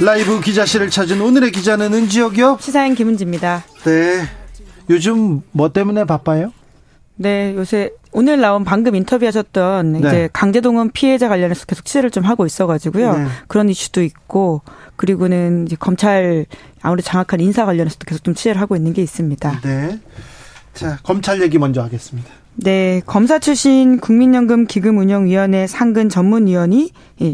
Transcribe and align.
라이브 0.00 0.40
기자실을 0.40 0.88
찾은 0.88 1.20
오늘의 1.20 1.52
기자는 1.52 1.92
은지혁이요. 1.92 2.56
시사인 2.60 2.94
김은지입니다. 2.94 3.64
네. 3.84 4.22
요즘 4.88 5.42
뭐 5.52 5.72
때문에 5.72 6.04
바빠요? 6.04 6.52
네, 7.16 7.54
요새 7.54 7.90
오늘 8.12 8.40
나온 8.40 8.64
방금 8.64 8.94
인터뷰하셨던 8.94 9.92
네. 9.92 9.98
이제 9.98 10.28
강제동원 10.32 10.90
피해자 10.92 11.28
관련해서 11.28 11.66
계속 11.66 11.84
취재를 11.84 12.10
좀 12.10 12.24
하고 12.24 12.46
있어가지고요. 12.46 13.18
네. 13.18 13.26
그런 13.46 13.68
이슈도 13.68 14.02
있고 14.02 14.62
그리고는 14.96 15.66
이제 15.66 15.76
검찰 15.78 16.46
아무래도 16.80 17.06
장악한 17.06 17.40
인사 17.40 17.66
관련해서도 17.66 18.06
계속 18.06 18.24
좀 18.24 18.34
취재를 18.34 18.58
하고 18.58 18.76
있는 18.76 18.94
게 18.94 19.02
있습니다. 19.02 19.60
네. 19.60 20.00
자, 20.72 20.98
검찰 21.02 21.42
얘기 21.42 21.58
먼저 21.58 21.82
하겠습니다. 21.82 22.30
네, 22.62 23.00
검사 23.06 23.38
출신 23.38 23.98
국민연금 24.00 24.66
기금운용위원회 24.66 25.66
상근 25.66 26.10
전문위원이 26.10 26.90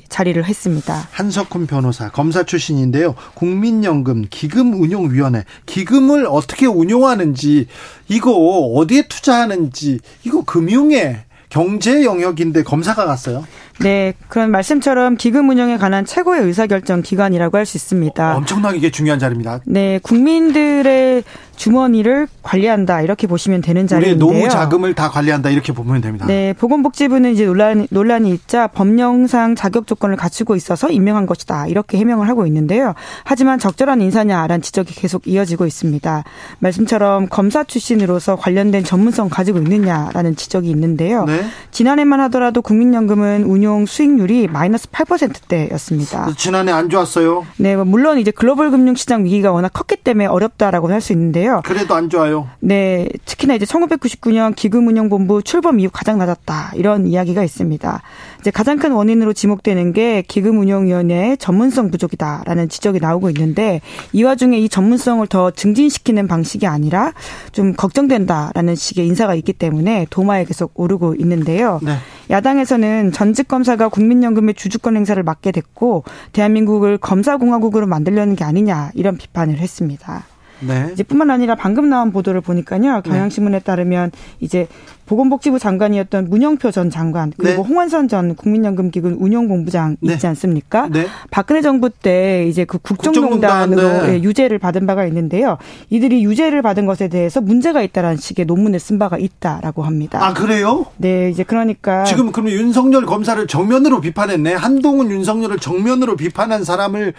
자리를 0.08 0.44
했습니다. 0.44 1.08
한석훈 1.10 1.66
변호사, 1.66 2.10
검사 2.10 2.44
출신인데요. 2.44 3.16
국민연금 3.34 4.26
기금운용위원회, 4.30 5.44
기금을 5.66 6.26
어떻게 6.26 6.66
운용하는지, 6.66 7.66
이거 8.06 8.30
어디에 8.30 9.08
투자하는지, 9.08 9.98
이거 10.24 10.44
금융에 10.44 11.24
경제 11.48 12.04
영역인데 12.04 12.62
검사가 12.62 13.04
갔어요. 13.04 13.44
네, 13.80 14.14
그런 14.28 14.50
말씀처럼 14.50 15.16
기금 15.16 15.48
운영에 15.50 15.76
관한 15.76 16.04
최고의 16.04 16.42
의사결정 16.42 17.02
기관이라고 17.02 17.58
할 17.58 17.66
수 17.66 17.76
있습니다. 17.76 18.34
어, 18.34 18.36
엄청나게 18.36 18.78
이게 18.78 18.90
중요한 18.90 19.18
자리입니다. 19.18 19.60
네, 19.66 19.98
국민들의 20.02 21.24
주머니를 21.56 22.28
관리한다 22.42 23.00
이렇게 23.00 23.26
보시면 23.26 23.62
되는 23.62 23.86
자리인데요. 23.86 24.26
우리 24.28 24.38
노후 24.38 24.48
자금을 24.48 24.94
다 24.94 25.08
관리한다 25.10 25.48
이렇게 25.50 25.72
보면 25.72 26.02
됩니다. 26.02 26.26
네, 26.26 26.52
보건복지부는 26.52 27.32
이제 27.32 27.46
논란 27.46 27.86
논란이 27.90 28.30
있자 28.30 28.66
법령상 28.68 29.54
자격 29.56 29.86
조건을 29.86 30.16
갖추고 30.16 30.54
있어서 30.54 30.90
임명한 30.90 31.24
것이다 31.26 31.66
이렇게 31.66 31.96
해명을 31.98 32.28
하고 32.28 32.46
있는데요. 32.46 32.94
하지만 33.24 33.58
적절한 33.58 34.00
인사냐라는 34.02 34.60
지적이 34.60 34.94
계속 34.94 35.26
이어지고 35.26 35.66
있습니다. 35.66 36.24
말씀처럼 36.58 37.26
검사 37.30 37.64
출신으로서 37.64 38.36
관련된 38.36 38.84
전문성 38.84 39.30
가지고 39.30 39.58
있느냐라는 39.58 40.36
지적이 40.36 40.68
있는데요. 40.70 41.24
네. 41.24 41.42
지난해만 41.70 42.20
하더라도 42.20 42.60
국민연금은 42.62 43.44
운용 43.44 43.65
금융 43.66 43.84
수익률이 43.84 44.46
마이너스 44.46 44.88
8%대였습니다. 44.90 46.28
지난해 46.36 46.70
안 46.70 46.88
좋았어요? 46.88 47.44
네, 47.56 47.74
뭐 47.74 47.84
물론 47.84 48.20
이제 48.20 48.30
글로벌 48.30 48.70
금융 48.70 48.94
시장 48.94 49.24
위기가 49.24 49.50
워낙 49.50 49.72
컸기 49.72 49.96
때문에 49.96 50.26
어렵다라고 50.26 50.88
할 50.88 51.00
수 51.00 51.12
있는데요. 51.12 51.60
그래도 51.64 51.94
안 51.94 52.08
좋아요. 52.08 52.48
네, 52.58 53.08
특히나 53.26 53.54
이제 53.54 53.66
1999년 53.66 54.56
기금운용본부 54.56 55.42
출범 55.42 55.78
이후 55.78 55.90
가장 55.92 56.16
낮았다 56.18 56.72
이런 56.74 57.06
이야기가 57.06 57.44
있습니다. 57.44 58.02
이제 58.40 58.50
가장 58.50 58.78
큰 58.78 58.92
원인으로 58.92 59.32
지목되는 59.34 59.92
게 59.92 60.22
기금운용위원회의 60.22 61.36
전문성 61.36 61.90
부족이다라는 61.90 62.68
지적이 62.68 63.00
나오고 63.00 63.28
있는데 63.30 63.80
이 64.12 64.22
와중에 64.22 64.58
이 64.58 64.68
전문성을 64.68 65.26
더 65.26 65.50
증진시키는 65.50 66.28
방식이 66.28 66.66
아니라 66.66 67.12
좀 67.52 67.74
걱정된다라는 67.74 68.74
식의 68.74 69.06
인사가 69.06 69.34
있기 69.34 69.52
때문에 69.52 70.06
도마에 70.08 70.44
계속 70.44 70.72
오르고 70.74 71.16
있는데요. 71.16 71.80
네. 71.82 71.96
야당에서는 72.30 73.12
전직 73.12 73.48
검사가 73.56 73.88
국민연금의 73.88 74.52
주주권 74.52 74.96
행사를 74.96 75.20
맡게 75.22 75.50
됐고 75.50 76.04
대한민국을 76.32 76.98
검사공화국으로 76.98 77.86
만들려는 77.86 78.36
게 78.36 78.44
아니냐 78.44 78.90
이런 78.94 79.16
비판을 79.16 79.56
했습니다. 79.56 80.24
네. 80.60 80.90
이제 80.92 81.02
뿐만 81.02 81.30
아니라 81.30 81.54
방금 81.54 81.88
나온 81.88 82.12
보도를 82.12 82.40
보니까요. 82.40 83.02
경향신문에 83.02 83.60
따르면 83.60 84.10
이제 84.40 84.66
보건복지부 85.06 85.58
장관이었던 85.58 86.28
문영표 86.28 86.72
전 86.72 86.90
장관 86.90 87.32
그리고 87.36 87.62
네. 87.62 87.68
홍원선 87.68 88.08
전 88.08 88.34
국민연금기금 88.34 89.18
운용본부장 89.20 89.98
네. 90.00 90.14
있지 90.14 90.26
않습니까? 90.26 90.88
네. 90.88 91.06
박근혜 91.30 91.62
정부 91.62 91.90
때 91.90 92.46
이제 92.48 92.64
그 92.64 92.78
국정농단으로 92.78 93.76
국정농단, 93.76 94.06
네. 94.06 94.14
예, 94.14 94.22
유죄를 94.22 94.58
받은 94.58 94.86
바가 94.86 95.06
있는데요. 95.06 95.58
이들이 95.90 96.24
유죄를 96.24 96.62
받은 96.62 96.86
것에 96.86 97.08
대해서 97.08 97.40
문제가 97.40 97.82
있다라는 97.82 98.16
식의 98.16 98.46
논문을 98.46 98.80
쓴 98.80 98.98
바가 98.98 99.18
있다라고 99.18 99.84
합니다. 99.84 100.18
아 100.24 100.34
그래요? 100.34 100.86
네, 100.96 101.30
이제 101.30 101.44
그러니까 101.44 102.04
지금 102.04 102.32
그러면 102.32 102.54
윤석열 102.54 103.06
검사를 103.06 103.46
정면으로 103.46 104.00
비판했네. 104.00 104.54
한동훈 104.54 105.10
윤석열을 105.10 105.58
정면으로 105.58 106.16
비판한 106.16 106.64
사람을 106.64 107.14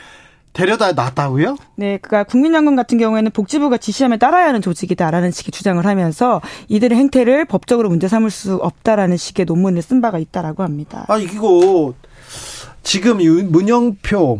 데려다 0.57 0.91
놨다고요? 0.93 1.55
네, 1.75 1.99
그러니까 2.01 2.23
국민연금 2.23 2.75
같은 2.75 2.97
경우에는 2.97 3.29
복지부가 3.29 3.77
지시하면 3.77 4.17
따라야 4.17 4.47
하는 4.47 4.59
조직이다라는 4.59 5.29
식의 5.29 5.51
주장을 5.51 5.85
하면서 5.85 6.41
이들의 6.67 6.97
행태를 6.97 7.45
법적으로 7.45 7.89
문제 7.89 8.07
삼을 8.07 8.31
수 8.31 8.55
없다라는 8.55 9.17
식의 9.17 9.45
논문을 9.45 9.83
쓴 9.83 10.01
바가 10.01 10.17
있다라고 10.17 10.63
합니다. 10.63 11.05
아, 11.09 11.17
이거 11.19 11.93
지금 12.81 13.17
문영표 13.51 14.39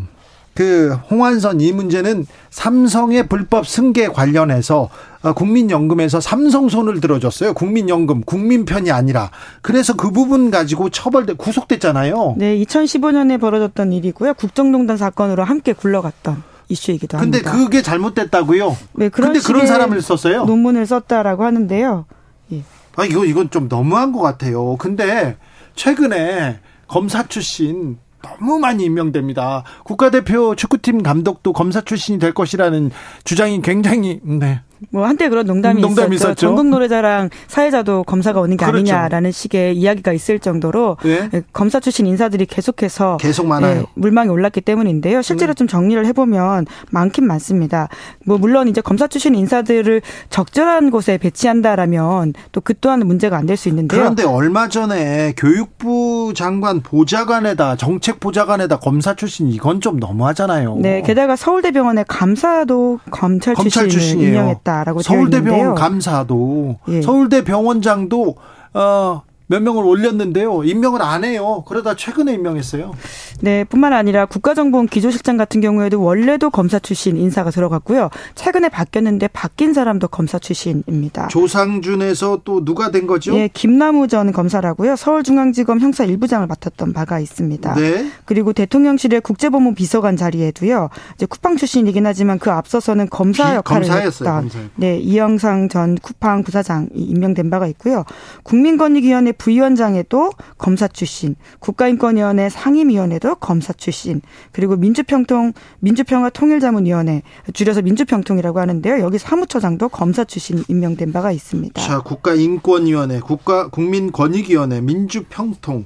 그 0.58 0.98
홍완선 1.12 1.62
이 1.62 1.72
문제는 1.72 2.26
삼성의 2.50 3.28
불법 3.28 3.68
승계 3.68 4.08
관련해서 4.08 4.90
어, 5.22 5.34
국민연금에서 5.34 6.20
삼성 6.20 6.68
손을 6.68 7.00
들어줬어요. 7.00 7.54
국민연금, 7.54 8.22
국민편이 8.22 8.90
아니라. 8.90 9.30
그래서 9.62 9.96
그 9.96 10.10
부분 10.10 10.50
가지고 10.50 10.90
처벌돼 10.90 11.34
구속됐잖아요. 11.34 12.38
네, 12.40 12.58
2015년에 12.58 13.40
벌어졌던 13.40 13.94
일이고요. 13.94 14.34
국정농단 14.34 14.98
사건으로 14.98 15.44
함께 15.44 15.74
굴러갔던. 15.74 16.42
이슈이기도 16.70 17.20
합니다. 17.20 17.38
근데 17.38 17.64
그게 17.64 17.84
잘못됐다고요? 17.84 18.76
네, 18.94 19.10
그런 19.10 19.34
근데 19.34 19.46
그런 19.46 19.68
사람을 19.68 20.02
썼어요? 20.02 20.46
논문을 20.46 20.88
썼다라고 20.88 21.44
하는데요. 21.44 22.06
예. 22.54 22.64
아, 22.96 23.06
이거 23.06 23.26
이건 23.26 23.52
좀 23.52 23.70
너무한 23.70 24.12
것 24.12 24.22
같아요. 24.22 24.76
근데 24.78 25.38
최근에 25.76 26.58
검사 26.88 27.28
출신 27.28 28.00
너무 28.22 28.60
많이 28.60 28.84
임명됩니다. 28.86 29.64
국가대표 29.84 30.56
축구팀 30.56 31.04
감독도 31.04 31.54
검사 31.54 31.82
출신이 31.82 32.20
될 32.20 32.34
것이라는 32.34 32.92
주장이 33.24 33.62
굉장히 33.62 34.20
네. 34.24 34.62
뭐 34.92 35.06
한때 35.06 35.30
그런 35.30 35.46
농담이, 35.46 35.82
농담이 35.82 36.16
있었죠. 36.16 36.30
있었죠. 36.32 36.48
전국 36.48 36.68
노래자랑 36.68 37.30
사회자도 37.48 38.04
검사가 38.04 38.40
오는 38.42 38.58
게 38.58 38.66
그렇죠. 38.66 38.78
아니냐라는 38.80 39.32
식의 39.32 39.76
이야기가 39.78 40.14
있을 40.14 40.40
정도로 40.40 40.98
네. 41.04 41.30
검사 41.54 41.80
출신 41.80 42.06
인사들이 42.06 42.46
계속해서 42.46 43.18
계속 43.18 43.48
많아요. 43.48 43.82
예, 43.82 43.86
물망에 43.96 44.30
올랐기 44.30 44.62
때문인데요. 44.62 45.22
실제로 45.22 45.54
음. 45.54 45.56
좀 45.56 45.68
정리를 45.68 46.06
해보면 46.06 46.66
많긴 46.92 47.26
많습니다. 47.28 47.90
뭐 48.26 48.38
물론 48.38 48.68
이제 48.68 48.82
검사 48.82 49.08
출신 49.08 49.34
인사들을 49.36 50.02
적절한 50.30 50.92
곳에 50.92 51.18
배치한다라면 51.18 52.34
또 52.52 52.62
그 52.68 52.74
또한 52.80 53.00
문제가 53.00 53.38
안 53.38 53.46
될 53.46 53.56
수 53.58 53.70
있는데요. 53.70 54.00
그런데 54.02 54.24
얼마 54.24 54.68
전에 54.68 55.34
교육부 55.38 56.34
장관 56.36 56.82
보좌관에다 56.82 57.76
정책 57.78 58.20
보좌관에다 58.20 58.80
검사 58.80 59.16
출신 59.16 59.48
이건 59.48 59.80
좀 59.82 59.98
너무하잖아요. 60.00 60.78
네, 60.82 61.02
게다가 61.02 61.36
서울대병원의 61.36 62.06
감사도 62.08 63.00
검찰, 63.10 63.54
검찰 63.56 63.88
출신을 63.90 64.24
임명했다. 64.26 64.67
있다라고 64.68 65.02
서울대 65.02 65.42
병원 65.42 65.76
감사도 65.76 66.80
예. 66.90 67.02
서울대 67.02 67.44
병원장도 67.44 68.36
어, 68.74 69.22
몇 69.48 69.64
명을 69.64 69.84
올렸는데요. 69.86 70.64
임명을 70.64 71.02
안 71.02 71.24
해요. 71.24 71.64
그러다 71.68 71.96
최근에 71.96 72.34
임명했어요. 72.34 72.92
네, 73.40 73.64
뿐만 73.64 73.94
아니라 73.94 74.26
국가정보원 74.26 74.88
기조실장 74.88 75.38
같은 75.38 75.62
경우에도 75.62 76.02
원래도 76.02 76.50
검사 76.50 76.80
출신 76.80 77.16
인사가 77.18 77.50
들어갔고요. 77.50 78.10
최근에 78.36 78.68
바뀌었는데 78.70 79.30
바뀐 79.30 79.74
사람도 79.74 80.10
검사 80.10 80.38
출신입니다. 80.38 81.28
조상준에서 81.30 82.42
또 82.44 82.66
누가 82.66 82.92
된 82.92 83.08
거죠? 83.08 83.34
예, 83.36 83.48
김남우 83.48 84.08
전 84.08 84.32
검사라고요. 84.34 84.98
서울중앙지검 84.98 85.80
형사 85.80 86.06
1부장을 86.06 86.46
맡았던 86.48 86.92
바가 86.92 87.20
있습니다. 87.20 87.76
네. 87.76 88.12
그리고 88.26 88.52
대통령실의 88.52 89.22
국제법무 89.22 89.76
비서관 89.76 90.18
자리에도요. 90.18 90.90
이제 91.16 91.26
쿠팡 91.26 91.56
출신이긴 91.56 92.06
하지만 92.06 92.38
그 92.40 92.52
앞서서는 92.52 93.10
검사 93.10 93.56
역할을 93.56 93.88
검사였어요, 93.88 94.30
했던 94.30 94.42
검사였. 94.42 94.72
네, 94.76 94.98
이영상 94.98 95.70
전 95.70 95.96
쿠팡 95.96 96.44
부사장이 96.44 96.90
임명된 96.96 97.50
바가 97.50 97.68
있고요. 97.68 98.04
국민권익위원회 98.44 99.34
부위원장에도 99.38 100.32
검사 100.58 100.88
출신, 100.88 101.36
국가인권위원회 101.60 102.50
상임위원회도 102.50 103.36
검사 103.36 103.74
출신, 103.74 104.22
그리고 104.52 104.76
민주평통 104.76 105.54
민주평화 105.80 106.30
통일자문위원회 106.30 107.22
줄여서 107.54 107.82
민주평통이라고 107.82 108.60
하는데요. 108.60 109.00
여기 109.00 109.18
사무처장도 109.18 109.90
검사 109.90 110.24
출신 110.24 110.64
임명된 110.68 111.12
바가 111.12 111.32
있습니다. 111.32 111.82
자, 111.82 112.02
국가인권위원회, 112.02 113.20
국가 113.20 113.70
국민권익위원회, 113.70 114.82
민주평통 114.82 115.86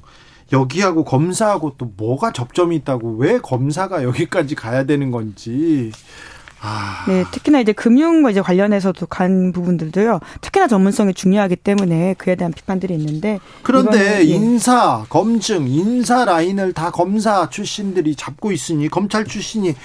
여기하고 0.54 1.04
검사하고 1.04 1.75
또 1.77 1.92
뭐가 1.95 2.31
접점이 2.31 2.75
있다고 2.77 3.15
왜 3.18 3.39
검사가 3.39 4.04
여기까지 4.04 4.56
가야 4.56 4.83
되는 4.83 5.12
건지 5.12 5.92
아. 6.62 7.04
네, 7.08 7.25
특히나 7.31 7.60
이제 7.60 7.74
금융과 7.74 8.30
이제 8.31 8.42
관련해서도 8.42 9.08
간 9.08 9.52
부분들도요. 9.52 10.19
특히나 10.42 10.68
전문성이 10.68 11.13
중요하기 11.13 11.58
때문에 11.58 12.13
그에 12.18 12.36
대한 12.36 12.54
비판들이 12.54 12.94
있는데 12.94 13.40
그런데 13.63 14.19
예. 14.19 14.24
인사, 14.24 15.04
검증, 15.10 15.68
인사 15.68 16.24
라인을 16.24 16.74
다 16.74 16.92
검사 16.92 17.50
출신들이 17.50 18.16
잡고 18.16 18.52
있으니 18.52 18.88
검찰 18.90 19.25
출신이 19.25 19.75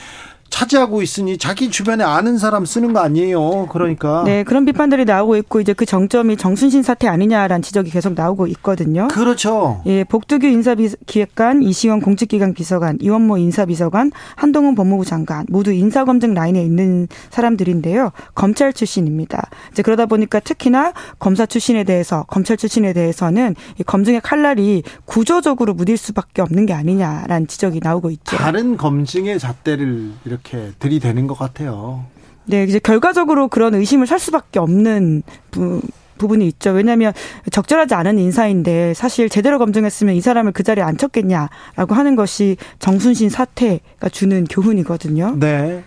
차지하고 0.51 1.03
있으니 1.03 1.39
자기 1.39 1.71
주변에 1.71 2.05
아는 2.05 2.39
사람 2.39 2.65
쓰는 2.65 2.93
거 2.93 3.01
아니에요. 3.01 3.67
그러니까. 3.67 4.23
네, 4.25 4.43
그런 4.43 4.65
비판들이 4.65 5.05
나오고 5.05 5.37
있고 5.37 5.61
이제 5.61 5.73
그 5.73 5.85
정점이 5.85 6.37
정순신 6.37 6.83
사태 6.83 7.09
아니냐라는 7.09 7.63
지적이 7.63 7.91
계속 7.91 8.15
나오고 8.15 8.47
있거든요. 8.49 9.09
그렇죠. 9.09 9.83
예, 9.87 10.05
복두규 10.05 10.47
인사기획관, 10.47 11.63
이시원 11.63 12.01
공직기강 12.01 12.55
비서관, 12.55 12.99
이원모 13.01 13.39
인사비서관, 13.39 14.13
한동훈 14.35 14.75
법무부 14.75 15.05
장관 15.05 15.45
모두 15.49 15.73
인사검증 15.73 16.35
라인에 16.35 16.63
있는 16.63 17.09
사람들인데요. 17.31 18.13
검찰 18.35 18.73
출신입니다. 18.73 19.51
이제 19.73 19.83
그러다 19.83 20.07
보니까 20.07 20.41
특히나 20.41 20.93
검사 21.19 21.47
출신에 21.47 21.85
대해서 21.85 22.25
검찰 22.29 22.57
출신에 22.57 22.93
대해서는 22.93 23.55
이 23.79 23.83
검증의 23.83 24.21
칼날이 24.23 24.83
구조적으로 25.05 25.75
무딜 25.75 25.97
수밖에 25.97 26.43
없는 26.43 26.67
게 26.67 26.73
아니냐라는 26.73 27.47
지적이 27.47 27.81
나오고 27.83 28.11
있죠. 28.11 28.37
다른 28.37 28.77
검증의 28.77 29.39
잣대를 29.39 30.13
이렇게 30.25 30.36
이렇게 30.37 30.73
들이대는 30.79 31.27
것 31.27 31.39
같아요. 31.39 32.05
네, 32.45 32.65
이제 32.65 32.79
결과적으로 32.79 33.49
그런 33.49 33.75
의심을 33.75 34.07
살 34.07 34.19
수밖에 34.19 34.59
없는 34.61 35.23
부, 35.51 35.83
부분이 36.19 36.47
있죠. 36.49 36.71
왜냐하면 36.71 37.13
적절하지 37.51 37.95
않은 37.95 38.19
인사인데 38.19 38.95
사실 38.95 39.29
제대로 39.29 39.59
검증했으면 39.59 40.15
이 40.15 40.21
사람을 40.21 40.53
그 40.53 40.63
자리에 40.63 40.85
앉혔겠냐라고 40.85 41.95
하는 41.95 42.17
것이 42.17 42.57
정순신 42.79 43.31
사태가 43.31 44.09
주는 44.11 44.45
교훈이거든요. 44.45 45.37
네. 45.39 45.85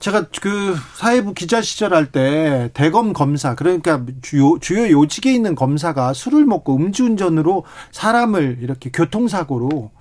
제가 0.00 0.26
그 0.42 0.74
사회부 0.96 1.32
기자 1.32 1.62
시절 1.62 1.94
할 1.94 2.06
때 2.06 2.68
대검 2.74 3.12
검사 3.14 3.54
그러니까 3.54 4.04
주요 4.20 4.58
주요 4.58 4.90
요직에 4.90 5.32
있는 5.32 5.54
검사가 5.54 6.12
술을 6.12 6.44
먹고 6.44 6.76
음주운전으로 6.76 7.64
사람을 7.90 8.58
이렇게 8.60 8.90
교통사고로 8.90 9.92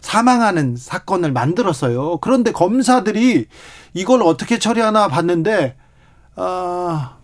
사망하는 0.00 0.76
사건을 0.76 1.32
만들었어요. 1.32 2.18
그런데 2.18 2.52
검사들이 2.52 3.46
이걸 3.94 4.22
어떻게 4.22 4.58
처리하나 4.58 5.08
봤는데, 5.08 5.76
아, 6.36 7.16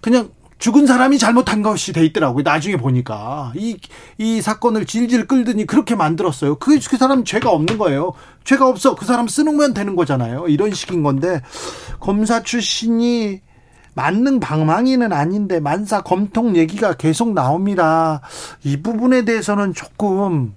그냥 0.00 0.30
죽은 0.58 0.86
사람이 0.86 1.18
잘못한 1.18 1.62
것이 1.62 1.92
돼 1.92 2.04
있더라고요. 2.06 2.42
나중에 2.42 2.76
보니까. 2.76 3.52
이, 3.56 3.78
이 4.16 4.40
사건을 4.40 4.86
질질 4.86 5.26
끌더니 5.26 5.66
그렇게 5.66 5.94
만들었어요. 5.94 6.56
그, 6.56 6.78
그 6.88 6.96
사람 6.96 7.24
죄가 7.24 7.50
없는 7.50 7.76
거예요. 7.76 8.12
죄가 8.44 8.66
없어. 8.66 8.94
그 8.94 9.04
사람 9.04 9.28
쓰는 9.28 9.74
되는 9.74 9.96
거잖아요. 9.96 10.48
이런 10.48 10.72
식인 10.72 11.02
건데, 11.02 11.42
검사 12.00 12.42
출신이 12.42 13.40
만능 13.96 14.40
방망이는 14.40 15.10
아닌데 15.10 15.58
만사 15.58 16.02
검통 16.02 16.54
얘기가 16.54 16.92
계속 16.94 17.32
나옵니다. 17.32 18.20
이 18.62 18.82
부분에 18.82 19.24
대해서는 19.24 19.72
조금 19.72 20.54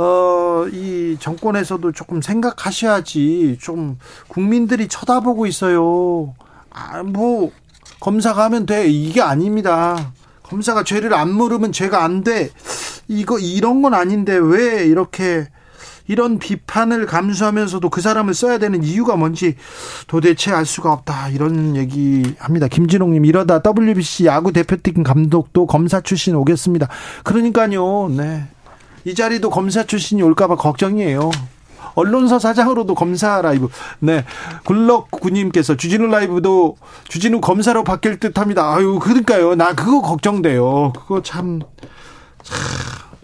어, 0.00 0.68
이 0.72 1.16
정권에서도 1.18 1.90
조금 1.90 2.22
생각하셔야지 2.22 3.58
좀 3.60 3.98
국민들이 4.28 4.86
쳐다보고 4.86 5.46
있어요. 5.46 6.34
아, 6.70 7.02
뭐, 7.02 7.50
검사가 7.98 8.44
하면 8.44 8.64
돼. 8.64 8.86
이게 8.86 9.20
아닙니다. 9.20 10.12
검사가 10.44 10.84
죄를 10.84 11.14
안 11.14 11.32
물으면 11.32 11.72
죄가 11.72 12.04
안 12.04 12.22
돼. 12.22 12.50
이거, 13.08 13.40
이런 13.40 13.82
건 13.82 13.92
아닌데 13.92 14.38
왜 14.40 14.86
이렇게 14.86 15.48
이런 16.06 16.38
비판을 16.38 17.06
감수하면서도 17.06 17.90
그 17.90 18.00
사람을 18.00 18.34
써야 18.34 18.58
되는 18.58 18.84
이유가 18.84 19.16
뭔지 19.16 19.56
도대체 20.06 20.52
알 20.52 20.64
수가 20.64 20.92
없다. 20.92 21.30
이런 21.30 21.74
얘기 21.74 22.22
합니다. 22.38 22.68
김진홍님, 22.68 23.24
이러다 23.24 23.62
WBC 23.66 24.26
야구 24.26 24.52
대표팀 24.52 25.02
감독도 25.02 25.66
검사 25.66 26.00
출신 26.00 26.36
오겠습니다. 26.36 26.88
그러니까요, 27.24 28.08
네. 28.10 28.46
이 29.04 29.14
자리도 29.14 29.50
검사 29.50 29.84
출신이 29.84 30.22
올까봐 30.22 30.56
걱정이에요. 30.56 31.30
언론사 31.94 32.38
사장으로도 32.38 32.94
검사 32.94 33.42
라이브. 33.42 33.68
네. 33.98 34.24
굴럭 34.64 35.10
구님께서 35.10 35.76
주진우 35.76 36.06
라이브도 36.06 36.76
주진우 37.08 37.40
검사로 37.40 37.84
바뀔 37.84 38.20
듯 38.20 38.38
합니다. 38.38 38.74
아유, 38.74 38.98
그러니까요. 39.00 39.56
나 39.56 39.74
그거 39.74 40.00
걱정돼요. 40.00 40.92
그거 40.92 41.22
참. 41.22 41.60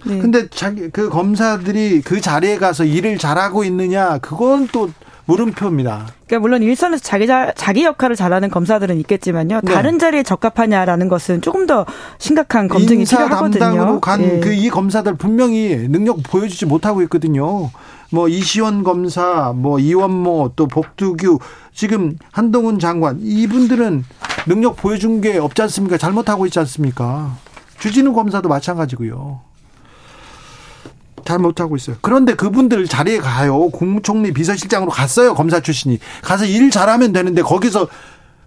네. 0.05 0.19
근데 0.19 0.49
자기, 0.49 0.91
그 0.91 1.09
검사들이 1.09 2.03
그 2.03 2.21
자리에 2.21 2.59
가서 2.59 2.85
일을 2.85 3.17
잘하고 3.17 3.65
있느냐, 3.65 4.19
그건 4.19 4.69
또 4.69 4.91
물음표입니다. 5.27 6.07
그러니까 6.27 6.39
물론 6.41 6.63
일선에서 6.63 7.03
자기 7.03 7.27
자, 7.27 7.53
자기 7.57 7.85
역할을 7.85 8.17
잘하는 8.17 8.51
검사들은 8.51 8.99
있겠지만요. 9.01 9.61
네. 9.63 9.73
다른 9.73 9.99
자리에 9.99 10.23
적합하냐라는 10.23 11.09
것은 11.09 11.41
조금 11.41 11.67
더 11.67 11.87
심각한 12.19 12.69
검증이 12.69 13.05
필요하거든요. 13.05 13.59
담당으로 13.59 14.01
간 14.01 14.41
그이 14.41 14.65
예. 14.65 14.69
그 14.69 14.75
검사들 14.75 15.15
분명히 15.15 15.89
능력 15.89 16.23
보여주지 16.23 16.67
못하고 16.67 17.03
있거든요. 17.03 17.71
뭐 18.11 18.29
이시원 18.29 18.85
검사, 18.85 19.53
뭐 19.57 19.79
이원모, 19.79 20.53
또 20.55 20.69
복두규, 20.69 21.39
지금 21.73 22.17
한동훈 22.31 22.79
장관 22.79 23.19
이분들은 23.21 24.05
능력 24.47 24.77
보여준 24.77 25.21
게 25.21 25.39
없지 25.39 25.63
않습니까? 25.63 25.99
잘못하고 25.99 26.47
있지 26.47 26.59
않습니까? 26.61 27.37
주진우 27.79 28.13
검사도 28.13 28.49
마찬가지고요. 28.49 29.41
잘 31.25 31.39
못하고 31.39 31.77
있어요. 31.77 31.97
그런데 32.01 32.35
그분들 32.35 32.87
자리에 32.87 33.19
가요. 33.19 33.69
국무총리 33.71 34.33
비서실장으로 34.33 34.91
갔어요. 34.91 35.35
검사 35.35 35.61
출신이. 35.61 35.99
가서 36.23 36.45
일 36.45 36.71
잘하면 36.71 37.13
되는데 37.13 37.43
거기서 37.43 37.89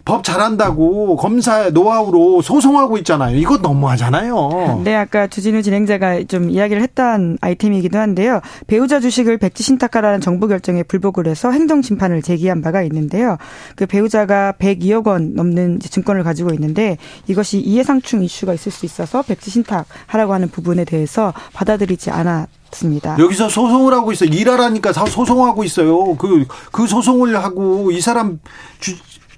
법 0.07 0.23
잘한다고 0.23 1.17
검사 1.17 1.69
노하우로 1.69 2.41
소송하고 2.41 2.97
있잖아요. 2.99 3.35
이거 3.35 3.57
너무하잖아요. 3.57 4.81
네, 4.85 4.95
아까 4.95 5.27
주진우 5.27 5.61
진행자가 5.61 6.23
좀 6.29 6.49
이야기를 6.49 6.81
했던 6.81 7.37
아이템이기도 7.41 7.99
한데요. 7.99 8.39
배우자 8.67 9.01
주식을 9.01 9.37
백지 9.37 9.63
신탁하라는 9.63 10.21
정부 10.21 10.47
결정에 10.47 10.83
불복을 10.83 11.27
해서 11.27 11.51
행정 11.51 11.81
심판을 11.81 12.21
제기한 12.21 12.61
바가 12.61 12.83
있는데요. 12.83 13.35
그 13.75 13.85
배우자가 13.85 14.53
102억 14.57 15.07
원 15.07 15.35
넘는 15.35 15.79
증권을 15.81 16.23
가지고 16.23 16.53
있는데 16.53 16.97
이것이 17.27 17.59
이해상충 17.59 18.23
이슈가 18.23 18.53
있을 18.53 18.71
수 18.71 18.85
있어서 18.85 19.23
백지 19.23 19.51
신탁하라고 19.51 20.33
하는 20.33 20.47
부분에 20.47 20.85
대해서 20.85 21.33
받아들이지 21.51 22.11
않았 22.11 22.47
습니다. 22.71 23.17
여기서 23.19 23.49
소송을 23.49 23.93
하고 23.93 24.11
있어요. 24.11 24.29
일하라니까 24.29 24.93
소송하고 24.93 25.63
있어요. 25.63 26.15
그, 26.15 26.45
그 26.71 26.85
소송을 26.85 27.35
하고 27.41 27.91
이 27.91 28.01
사람 28.01 28.39
주, 28.79 28.95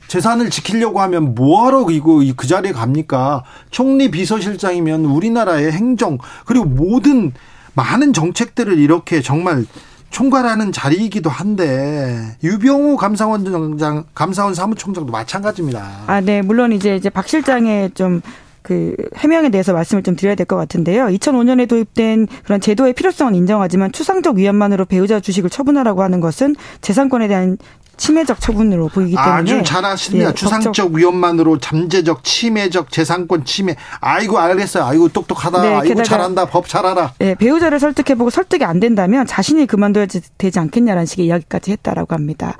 재산을 0.10 0.50
지키려고 0.50 1.00
하면 1.02 1.36
뭐하러 1.36 1.86
이거 1.92 2.20
그 2.36 2.48
자리에 2.48 2.72
갑니까? 2.74 3.44
총리 3.70 4.10
비서실장이면 4.12 5.06
우리나라의 5.06 5.72
행정 5.72 6.18
그리고 6.46 6.66
모든 6.66 7.32
많은 7.76 8.12
정책들을 8.12 8.78
이렇게 8.80 9.22
정말 9.22 9.66
총괄하는 10.10 10.72
자리이기도 10.72 11.30
한데 11.30 12.36
유병우 12.44 12.98
감사원 12.98 13.78
장 13.78 14.04
감사원 14.16 14.56
사무총장도 14.56 15.12
마찬가지입니다. 15.12 15.88
아, 16.08 16.20
네. 16.20 16.42
물론 16.42 16.72
이제 16.74 16.96
이제 16.96 17.12
박 17.12 17.28
실장의 17.28 17.92
좀그 17.92 18.96
해명에 19.16 19.50
대해서 19.50 19.74
말씀을 19.74 20.02
좀 20.02 20.16
드려야 20.16 20.34
될 20.34 20.48
것 20.48 20.56
같은데요. 20.56 21.06
2005년에 21.06 21.70
도입된 21.70 22.28
그런 22.44 22.60
제도의 22.60 22.94
필요성은 22.94 23.36
인정하지만 23.36 23.92
추상적 23.92 24.38
위험만으로 24.38 24.86
배우자 24.86 25.20
주식을 25.20 25.52
처분하라고 25.52 26.02
하는 26.02 26.20
것은 26.20 26.56
재산권에 26.82 27.28
대한 27.28 27.60
침해적 28.00 28.40
처분으로 28.40 28.88
보이기 28.88 29.16
때문에 29.16 29.32
아주 29.32 29.64
잘하십니다. 29.64 30.30
예, 30.30 30.34
추상적 30.34 30.94
위험만으로 30.94 31.60
잠재적 31.60 32.24
침해적 32.24 32.92
재산권 32.92 33.46
침해. 33.46 33.76
아이고 34.00 34.40
알겠어요. 34.40 34.86
아이고 34.86 35.10
똑똑하다. 35.10 35.62
네, 35.62 35.76
아이고 35.76 36.02
잘한다. 36.02 36.46
법잘 36.46 36.86
알아. 36.86 37.14
네, 37.20 37.36
배우자를 37.36 37.80
설득해보고 37.80 38.30
설득이 38.30 38.64
안 38.64 38.80
된다면 38.80 39.28
자신이 39.28 39.68
그만둬야 39.68 40.08
되지 40.38 40.60
않겠냐라는 40.60 41.06
식의 41.06 41.26
이야기까지 41.28 41.72
했다라고 41.74 42.16
합니다. 42.16 42.58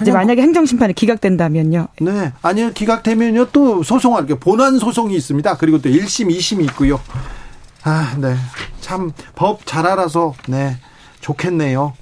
이제 0.00 0.10
만약에 0.10 0.40
행정심판이 0.40 0.94
기각된다면요. 0.94 1.88
네. 2.00 2.32
아니요. 2.40 2.72
기각되면요. 2.72 3.48
또 3.52 3.82
소송할 3.82 4.24
게 4.26 4.34
본안 4.38 4.78
소송이 4.78 5.14
있습니다. 5.14 5.58
그리고 5.58 5.82
또 5.82 5.90
1심, 5.90 6.30
2심이 6.34 6.64
있고요. 6.70 6.98
아, 7.84 8.14
네. 8.18 8.34
참 8.80 9.12
법 9.34 9.66
잘 9.66 9.86
알아서 9.86 10.34
네. 10.48 10.78
좋겠네요. 11.20 11.92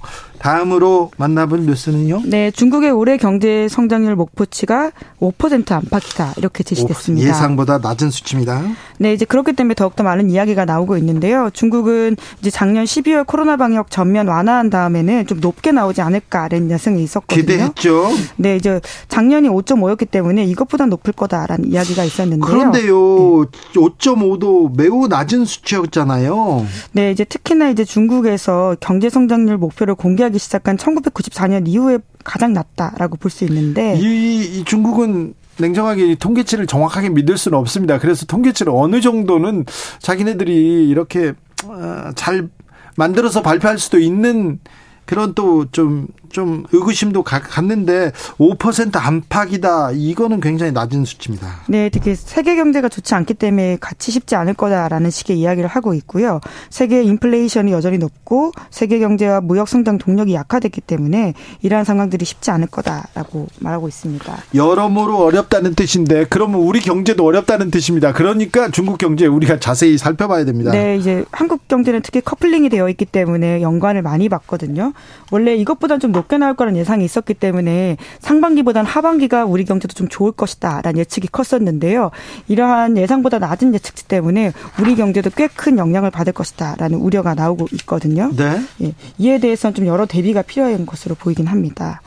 다음으로 0.41 1.11
만나볼 1.17 1.67
뉴스는요? 1.67 2.23
네, 2.25 2.49
중국의 2.49 2.89
올해 2.89 3.17
경제 3.17 3.67
성장률 3.67 4.15
목표치가 4.15 4.91
5% 5.19 5.71
안팎이다. 5.71 6.33
이렇게 6.37 6.63
제시됐습니다. 6.63 7.29
예상보다 7.29 7.77
낮은 7.77 8.09
수치입니다. 8.09 8.63
네, 8.97 9.13
이제 9.13 9.23
그렇기 9.23 9.53
때문에 9.53 9.75
더욱더 9.75 10.03
많은 10.03 10.31
이야기가 10.31 10.65
나오고 10.65 10.97
있는데요. 10.97 11.51
중국은 11.53 12.17
이제 12.39 12.49
작년 12.49 12.85
12월 12.85 13.27
코로나 13.27 13.55
방역 13.55 13.91
전면 13.91 14.27
완화한 14.27 14.71
다음에는 14.71 15.27
좀 15.27 15.39
높게 15.39 15.71
나오지 15.71 16.01
않을까라는 16.01 16.71
예상이 16.71 17.03
있었거든요. 17.03 17.41
기대했죠. 17.41 18.09
네, 18.37 18.55
이제 18.55 18.81
작년이 19.09 19.47
5.5였기 19.47 20.09
때문에 20.09 20.43
이것보다 20.45 20.87
높을 20.87 21.13
거다라는 21.13 21.71
이야기가 21.71 22.03
있었는데요. 22.03 22.47
그런데요, 22.47 23.45
5.5도 23.75 24.75
매우 24.75 25.07
낮은 25.07 25.45
수치였잖아요. 25.45 26.65
네, 26.93 27.11
이제 27.11 27.25
특히나 27.25 27.69
이제 27.69 27.85
중국에서 27.85 28.75
경제 28.79 29.07
성장률 29.07 29.57
목표를 29.57 29.93
공개하기 29.93 30.30
시작한 30.39 30.77
1994년 30.77 31.67
이후에 31.67 31.99
가장 32.23 32.53
낮다라고 32.53 33.17
볼 33.17 33.31
수 33.31 33.43
있는데 33.45 33.97
이, 33.99 34.59
이 34.59 34.63
중국은 34.65 35.33
냉정하게 35.57 36.15
통계치를 36.15 36.65
정확하게 36.67 37.09
믿을 37.09 37.37
수는 37.37 37.57
없습니다. 37.57 37.99
그래서 37.99 38.25
통계치를 38.25 38.71
어느 38.75 39.01
정도는 39.01 39.65
자기네들이 39.99 40.87
이렇게 40.89 41.33
어, 41.65 42.11
잘 42.15 42.49
만들어서 42.97 43.41
발표할 43.41 43.77
수도 43.77 43.99
있는 43.99 44.59
그런 45.05 45.33
또좀좀 45.33 46.63
의구심도 46.71 47.23
갖는데 47.23 48.11
5% 48.37 48.95
안팎이다. 48.95 49.91
이거는 49.93 50.39
굉장히 50.39 50.71
낮은 50.71 51.03
수치입니다. 51.05 51.47
네, 51.67 51.89
특히 51.89 52.15
세계 52.15 52.55
경제가 52.55 52.87
좋지 52.87 53.13
않기 53.15 53.33
때문에 53.33 53.77
같이 53.81 54.11
쉽지 54.11 54.35
않을 54.35 54.53
거다라는 54.53 55.09
식의 55.09 55.37
이야기를 55.39 55.67
하고 55.67 55.93
있고요. 55.95 56.39
세계 56.69 57.03
인플레이션이 57.03 57.71
여전히 57.71 57.97
높고 57.97 58.53
세계 58.69 58.99
경제와 58.99 59.41
무역 59.41 59.67
성장 59.67 59.97
동력이 59.97 60.33
약화됐기 60.33 60.81
때문에 60.81 61.33
이러한 61.61 61.83
상황들이 61.83 62.23
쉽지 62.23 62.51
않을 62.51 62.67
거다라고 62.67 63.47
말하고 63.59 63.87
있습니다. 63.87 64.37
여러모로 64.55 65.17
어렵다는 65.17 65.75
뜻인데 65.75 66.25
그러면 66.29 66.61
우리 66.61 66.79
경제도 66.79 67.25
어렵다는 67.25 67.69
뜻입니다. 67.69 68.13
그러니까 68.13 68.69
중국 68.69 68.97
경제 68.97 69.25
우리가 69.27 69.59
자세히 69.59 69.97
살펴봐야 69.97 70.45
됩니다. 70.45 70.71
네, 70.71 70.95
이제 70.95 71.25
한국 71.31 71.67
경제는 71.67 72.01
특히 72.01 72.21
커플링이 72.21 72.69
되어 72.69 72.87
있기 72.89 73.05
때문에 73.05 73.61
연관을 73.61 74.01
많이 74.01 74.29
봤거든요. 74.29 74.90
원래 75.31 75.55
이것보다는 75.55 75.99
좀 75.99 76.11
높게 76.11 76.37
나올 76.37 76.55
거라는 76.55 76.77
예상이 76.77 77.05
있었기 77.05 77.35
때문에 77.35 77.97
상반기보다는 78.19 78.89
하반기가 78.89 79.45
우리 79.45 79.63
경제도 79.63 79.93
좀 79.93 80.07
좋을 80.09 80.31
것이다라는 80.33 80.99
예측이 80.99 81.27
컸었는데요. 81.27 82.11
이러한 82.47 82.97
예상보다 82.97 83.39
낮은 83.39 83.73
예측치 83.73 84.07
때문에 84.07 84.51
우리 84.79 84.95
경제도 84.95 85.29
꽤 85.29 85.47
큰 85.61 85.77
영향을 85.77 86.09
받을 86.11 86.33
것이다라는 86.33 86.97
우려가 86.97 87.35
나오고 87.35 87.67
있거든요. 87.73 88.31
네. 88.35 88.59
예, 88.81 88.93
이에 89.17 89.39
대해서는 89.39 89.75
좀 89.75 89.85
여러 89.85 90.05
대비가 90.05 90.41
필요한 90.41 90.85
것으로 90.85 91.13
보이긴 91.15 91.45
합니다. 91.47 92.01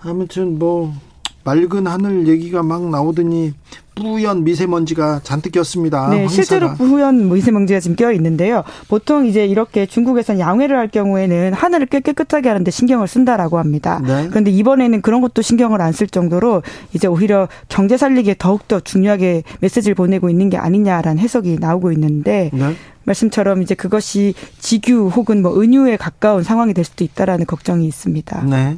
아무튼 0.00 0.58
뭐 0.58 0.94
맑은 1.44 1.86
하늘 1.86 2.26
얘기가 2.26 2.62
막 2.62 2.88
나오더니 2.88 3.52
뿌연 3.94 4.42
미세먼지가 4.42 5.20
잔뜩 5.22 5.52
꼈습니다. 5.52 6.08
네, 6.10 6.16
황사가. 6.20 6.28
실제로 6.28 6.74
뿌연 6.74 7.32
미세먼지가 7.32 7.78
지금 7.78 7.94
껴 7.96 8.10
있는데요. 8.12 8.64
보통 8.88 9.24
이제 9.26 9.46
이렇게 9.46 9.86
중국에서는 9.86 10.40
양회를 10.40 10.76
할 10.76 10.88
경우에는 10.88 11.52
하늘을 11.52 11.86
꽤 11.86 12.00
깨끗하게 12.00 12.48
하는데 12.48 12.68
신경을 12.70 13.06
쓴다라고 13.06 13.58
합니다. 13.58 14.00
네. 14.04 14.26
그런데 14.30 14.50
이번에는 14.50 15.00
그런 15.00 15.20
것도 15.20 15.42
신경을 15.42 15.80
안 15.80 15.92
쓸 15.94 16.08
정도로 16.08 16.62
이제 16.92 17.06
오히려 17.06 17.46
경제 17.68 17.96
살리기에 17.96 18.34
더욱더 18.36 18.80
중요하게 18.80 19.44
메시지를 19.60 19.94
보내고 19.94 20.28
있는 20.28 20.50
게 20.50 20.56
아니냐라는 20.56 21.20
해석이 21.20 21.58
나오고 21.60 21.92
있는데 21.92 22.50
네. 22.52 22.74
말씀처럼 23.04 23.62
이제 23.62 23.76
그것이 23.76 24.34
지규 24.58 25.08
혹은 25.14 25.40
뭐 25.42 25.60
은유에 25.60 25.98
가까운 25.98 26.42
상황이 26.42 26.74
될 26.74 26.84
수도 26.84 27.04
있다라는 27.04 27.46
걱정이 27.46 27.86
있습니다. 27.86 28.42
네. 28.50 28.76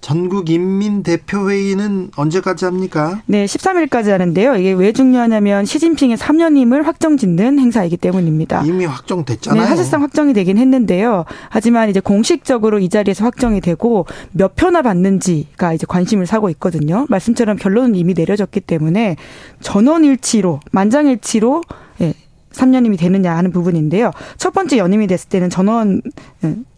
전국인민대표회의는 0.00 2.10
언제까지 2.16 2.64
합니까? 2.64 3.22
네, 3.26 3.44
13일까지 3.44 4.08
하는데요. 4.08 4.56
이게 4.56 4.72
왜 4.72 4.92
중요하냐면 4.92 5.64
시진핑의 5.64 6.16
3년임을 6.16 6.84
확정짓는 6.84 7.58
행사이기 7.58 7.96
때문입니다. 7.96 8.62
이미 8.64 8.86
확정됐잖아요. 8.86 9.62
네, 9.62 9.68
사실상 9.68 10.02
확정이 10.02 10.32
되긴 10.32 10.58
했는데요. 10.58 11.24
하지만 11.48 11.90
이제 11.90 12.00
공식적으로 12.00 12.78
이 12.78 12.88
자리에서 12.88 13.24
확정이 13.24 13.60
되고 13.60 14.06
몇 14.32 14.56
표나 14.56 14.82
받는지가 14.82 15.74
이제 15.74 15.86
관심을 15.88 16.26
사고 16.26 16.48
있거든요. 16.50 17.06
말씀처럼 17.08 17.56
결론은 17.56 17.94
이미 17.94 18.14
내려졌기 18.14 18.60
때문에 18.60 19.16
전원일치로 19.60 20.60
만장일치로 20.72 21.62
예, 22.00 22.14
3년임이 22.52 22.98
되느냐 22.98 23.36
하는 23.36 23.52
부분인데요. 23.52 24.10
첫 24.36 24.52
번째 24.52 24.78
연임이 24.78 25.06
됐을 25.06 25.28
때는 25.28 25.50
전원 25.50 26.02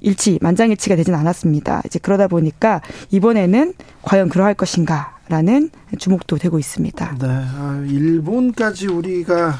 일치, 0.00 0.38
만장일치가 0.42 0.96
되진 0.96 1.14
않았습니다. 1.14 1.82
이제 1.86 1.98
그러다 1.98 2.28
보니까 2.28 2.82
이번에는 3.10 3.74
과연 4.02 4.28
그러할 4.28 4.54
것인가 4.54 5.16
라는 5.28 5.70
주목도 5.98 6.36
되고 6.36 6.58
있습니다. 6.58 7.16
네. 7.20 7.26
아, 7.28 7.82
일본까지 7.88 8.88
우리가 8.88 9.54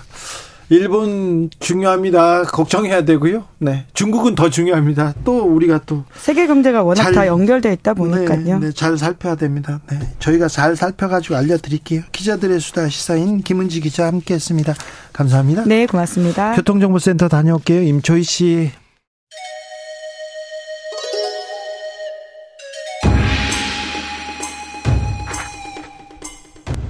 일본 0.72 1.50
중요합니다. 1.60 2.44
걱정해야 2.44 3.04
되고요. 3.04 3.44
네. 3.58 3.84
중국은 3.92 4.34
더 4.34 4.48
중요합니다. 4.48 5.12
또 5.22 5.42
우리가 5.44 5.82
또 5.84 6.04
세계 6.16 6.46
경제가 6.46 6.82
워낙 6.82 7.02
잘, 7.02 7.12
다 7.12 7.26
연결돼 7.26 7.74
있다 7.74 7.92
보니까요. 7.92 8.58
네, 8.58 8.68
네, 8.68 8.72
잘 8.72 8.96
살펴야 8.96 9.34
됩니다. 9.34 9.82
네. 9.90 9.98
저희가 10.18 10.48
잘 10.48 10.74
살펴가지고 10.74 11.36
알려드릴게요. 11.36 12.04
기자들의 12.10 12.58
수다 12.58 12.88
시사인 12.88 13.42
김은지 13.42 13.82
기자 13.82 14.06
함께했습니다. 14.06 14.74
감사합니다. 15.12 15.64
네, 15.66 15.84
고맙습니다. 15.84 16.54
교통정보센터 16.54 17.28
다녀올게요. 17.28 17.82
임초희 17.82 18.22
씨. 18.22 18.70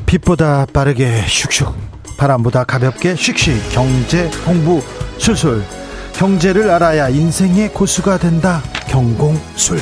빛보다 0.07 0.67
빠르게 0.73 1.25
슉슉 1.27 1.75
바람보다 2.23 2.63
가볍게 2.63 3.15
슉슉 3.15 3.73
경제 3.73 4.31
공부 4.45 4.81
술술. 5.19 5.65
경제를 6.13 6.71
알아야 6.71 7.09
인생의 7.09 7.73
고수가 7.73 8.19
된다. 8.19 8.63
경공술. 8.89 9.81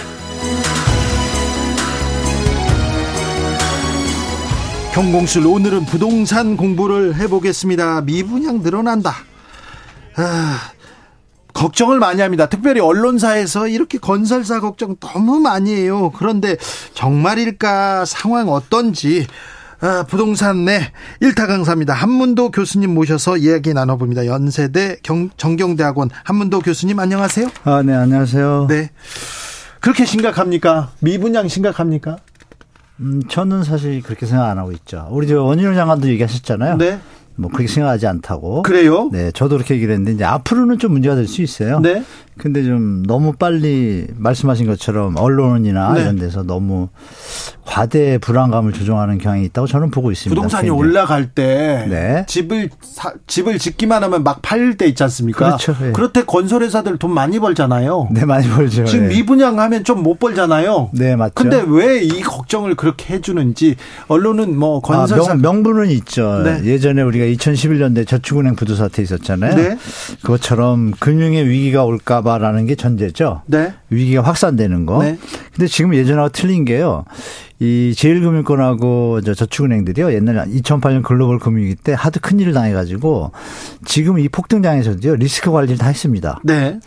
경공술 4.94 5.46
오늘은 5.46 5.84
부동산 5.84 6.56
공부를 6.56 7.16
해보겠습니다. 7.16 8.00
미분양 8.02 8.62
늘어난다. 8.62 9.16
아, 10.16 10.58
걱정을 11.52 11.98
많이 11.98 12.22
합니다. 12.22 12.48
특별히 12.48 12.80
언론사에서 12.80 13.68
이렇게 13.68 13.98
건설사 13.98 14.60
걱정 14.60 14.96
너무 14.96 15.40
많이 15.40 15.74
해요. 15.74 16.10
그런데 16.16 16.56
정말일까? 16.94 18.06
상황 18.06 18.48
어떤지 18.48 19.26
아, 19.28 19.59
부동산 20.08 20.64
내 20.64 20.92
일타 21.20 21.46
강사입니다. 21.46 21.94
한문도 21.94 22.50
교수님 22.50 22.92
모셔서 22.94 23.38
이야기 23.38 23.72
나눠봅니다. 23.72 24.26
연세대 24.26 24.98
경, 25.02 25.30
정경대학원 25.36 26.10
한문도 26.24 26.60
교수님 26.60 26.98
안녕하세요. 26.98 27.48
아, 27.64 27.82
네, 27.82 27.94
안녕하세요. 27.94 28.66
네. 28.68 28.90
그렇게 29.80 30.04
심각합니까? 30.04 30.90
미분양 31.00 31.48
심각합니까? 31.48 32.18
음, 33.00 33.22
저는 33.28 33.64
사실 33.64 34.02
그렇게 34.02 34.26
생각 34.26 34.50
안 34.50 34.58
하고 34.58 34.72
있죠. 34.72 35.08
우리 35.10 35.26
저 35.26 35.42
원희룡 35.42 35.74
장관도 35.74 36.08
얘기하셨잖아요. 36.08 36.76
네. 36.76 37.00
뭐 37.36 37.50
그렇게 37.50 37.68
생각하지 37.68 38.06
않다고. 38.06 38.62
그래요? 38.62 39.08
네, 39.12 39.30
저도 39.32 39.56
그렇게 39.56 39.74
얘기를 39.74 39.92
했는데 39.94 40.12
이제 40.12 40.24
앞으로는 40.24 40.78
좀 40.78 40.92
문제가 40.92 41.14
될 41.14 41.26
수 41.26 41.42
있어요. 41.42 41.80
네. 41.80 42.02
근데 42.36 42.62
좀 42.64 43.02
너무 43.06 43.32
빨리 43.34 44.06
말씀하신 44.16 44.66
것처럼 44.66 45.16
언론이나 45.18 45.92
네. 45.92 46.02
이런 46.02 46.16
데서 46.16 46.42
너무 46.42 46.88
과대 47.66 48.18
불안감을 48.18 48.72
조종하는 48.72 49.18
경향이 49.18 49.44
있다고 49.44 49.66
저는 49.66 49.90
보고 49.90 50.10
있습니다. 50.10 50.34
부동산이 50.34 50.68
근데. 50.68 50.78
올라갈 50.80 51.26
때 51.30 51.86
네. 51.88 52.24
집을 52.26 52.70
사, 52.80 53.12
집을 53.26 53.58
짓기만 53.58 54.02
하면 54.04 54.24
막 54.24 54.40
팔릴 54.42 54.76
때 54.76 54.86
있지 54.86 55.02
않습니까? 55.02 55.56
그렇죠. 55.58 55.76
네. 55.80 55.92
그럴 55.92 56.12
때 56.12 56.24
건설 56.24 56.62
회사들 56.62 56.96
돈 56.98 57.12
많이 57.12 57.38
벌잖아요. 57.38 58.08
네, 58.10 58.24
많이 58.24 58.48
벌죠. 58.48 58.86
지금 58.86 59.08
네. 59.08 59.16
미분양하면 59.16 59.84
좀 59.84 60.00
못 60.00 60.18
벌잖아요. 60.18 60.90
네, 60.94 61.14
맞죠. 61.14 61.34
근데 61.34 61.62
왜 61.66 62.00
이 62.02 62.22
걱정을 62.22 62.74
그렇게 62.74 63.12
해 63.14 63.20
주는지 63.20 63.76
언론은 64.08 64.58
뭐 64.58 64.80
건설사 64.80 65.32
아, 65.32 65.34
명, 65.34 65.62
분은 65.62 65.90
있죠. 65.90 66.42
네. 66.42 66.64
예전에 66.64 67.02
우리 67.02 67.19
가 67.20 67.26
2011년대 67.26 68.06
저축은행 68.06 68.56
부도 68.56 68.74
사태 68.74 69.02
있었잖아요. 69.02 69.54
네. 69.54 69.78
그것처럼 70.22 70.92
금융의 70.98 71.48
위기가 71.48 71.84
올까봐라는 71.84 72.66
게 72.66 72.74
전제죠. 72.74 73.42
네. 73.46 73.74
위기가 73.90 74.22
확산되는 74.22 74.86
거. 74.86 75.02
네. 75.02 75.18
근데 75.54 75.66
지금 75.66 75.94
예전하고 75.94 76.30
틀린 76.30 76.64
게요. 76.64 77.04
이 77.60 77.92
제일금융권하고 77.94 79.20
저 79.20 79.34
저축은행들이요. 79.34 80.14
옛날에 80.14 80.50
2008년 80.50 81.02
글로벌 81.02 81.38
금융위기 81.38 81.74
때 81.76 81.94
하도 81.96 82.18
큰 82.20 82.40
일을 82.40 82.54
당해가지고 82.54 83.32
지금 83.84 84.18
이 84.18 84.28
폭등장에서도요. 84.28 85.16
리스크 85.16 85.50
관리를 85.50 85.76
다 85.76 85.88
했습니다. 85.88 86.40
네. 86.42 86.80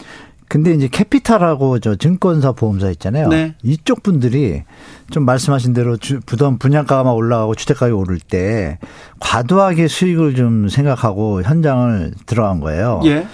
근데 0.54 0.72
이제 0.72 0.88
캐피탈하고 0.88 1.80
저 1.80 1.96
증권사 1.96 2.52
보험사 2.52 2.92
있잖아요. 2.92 3.28
네. 3.28 3.56
이쪽 3.64 4.04
분들이 4.04 4.62
좀 5.10 5.26
말씀하신 5.26 5.74
대로 5.74 5.98
주, 5.98 6.20
부담 6.28 6.60
분양가가 6.60 7.04
막 7.04 7.14
올라가고 7.14 7.56
주택가격이 7.56 8.00
오를 8.00 8.20
때 8.20 8.78
과도하게 9.20 9.88
수익을 9.88 10.36
좀 10.36 10.70
생각하고 10.70 11.42
현장을 11.42 12.14
들어간 12.28 12.60
거예요. 12.60 13.02
예. 13.06 13.26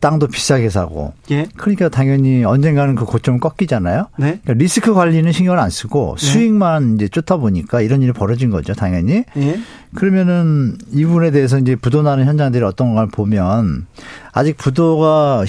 땅도 0.00 0.26
비싸게 0.26 0.68
사고. 0.68 1.14
예. 1.30 1.46
그러니까 1.56 1.88
당연히 1.88 2.44
언젠가는 2.44 2.94
그 2.94 3.06
고점을 3.06 3.40
꺾이잖아요. 3.40 4.08
네. 4.18 4.40
그러니까 4.42 4.52
리스크 4.52 4.92
관리는 4.92 5.32
신경을 5.32 5.58
안 5.58 5.70
쓰고 5.70 6.16
네. 6.18 6.26
수익만 6.26 6.96
이제 6.96 7.08
쫓다 7.08 7.38
보니까 7.38 7.80
이런 7.80 8.02
일이 8.02 8.12
벌어진 8.12 8.50
거죠, 8.50 8.74
당연히. 8.74 9.24
예. 9.38 9.58
그러면은 9.96 10.76
이 10.92 11.04
부분에 11.04 11.30
대해서 11.32 11.58
이제 11.58 11.74
부도 11.74 12.02
나는 12.02 12.26
현장들이 12.26 12.62
어떤 12.64 12.94
걸 12.94 13.08
보면 13.08 13.86
아직 14.32 14.56
부도가 14.56 15.44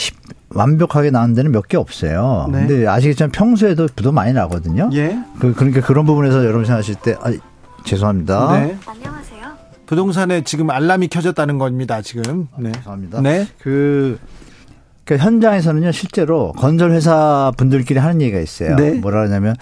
완벽하게 0.50 1.12
나는 1.12 1.36
데는 1.36 1.52
몇 1.52 1.68
개 1.68 1.78
없어요. 1.78 2.48
네. 2.52 2.66
근데 2.66 2.88
아시겠지만 2.88 3.32
평소에도 3.32 3.88
부도 3.96 4.12
많이 4.12 4.34
나거든요. 4.34 4.90
예. 4.94 5.18
그, 5.40 5.54
그러니까 5.54 5.82
그런 5.82 6.06
부분에서 6.06 6.44
여러분 6.46 6.64
생각하실 6.66 6.96
때, 6.96 7.16
아, 7.22 7.32
죄송합니다. 7.84 8.60
네. 8.60 8.78
안녕하세요. 8.86 9.48
부동산에 9.86 10.42
지금 10.44 10.70
알람이 10.70 11.10
켜졌다는 11.10 11.58
겁니다, 11.58 12.02
지금. 12.02 12.48
네. 12.58 12.70
아, 12.70 12.78
죄송합니다. 12.78 13.22
네. 13.22 13.48
그, 13.62 14.18
그 15.04 15.18
현장에서는요, 15.18 15.92
실제로 15.92 16.54
건설 16.54 16.92
회사 16.92 17.52
분들끼리 17.58 18.00
하는 18.00 18.22
얘기가 18.22 18.40
있어요. 18.40 18.76
네. 18.78 18.92
뭐라 18.92 19.24
하냐면, 19.24 19.56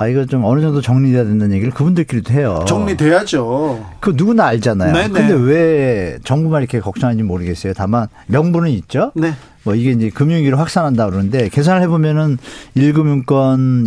아, 0.00 0.06
이거 0.06 0.24
좀 0.26 0.44
어느 0.44 0.60
정도 0.60 0.80
정리돼야 0.80 1.24
된다는 1.24 1.56
얘기를 1.56 1.74
그분들끼리도 1.74 2.32
해요. 2.32 2.64
정리돼야죠. 2.68 3.84
그 3.98 4.12
누구나 4.14 4.46
알잖아요. 4.46 4.92
네네. 4.92 5.08
근데 5.08 5.34
왜 5.34 6.18
정부만 6.22 6.62
이렇게 6.62 6.78
걱정하는지 6.78 7.24
모르겠어요. 7.24 7.72
다만 7.74 8.06
명분은 8.28 8.70
있죠. 8.70 9.10
네. 9.16 9.32
뭐 9.64 9.74
이게 9.74 9.90
이제 9.90 10.08
금융위기로 10.10 10.56
확산한다 10.56 11.10
그러는데 11.10 11.48
계산을 11.48 11.82
해보면은 11.82 12.38
1금융권, 12.76 13.26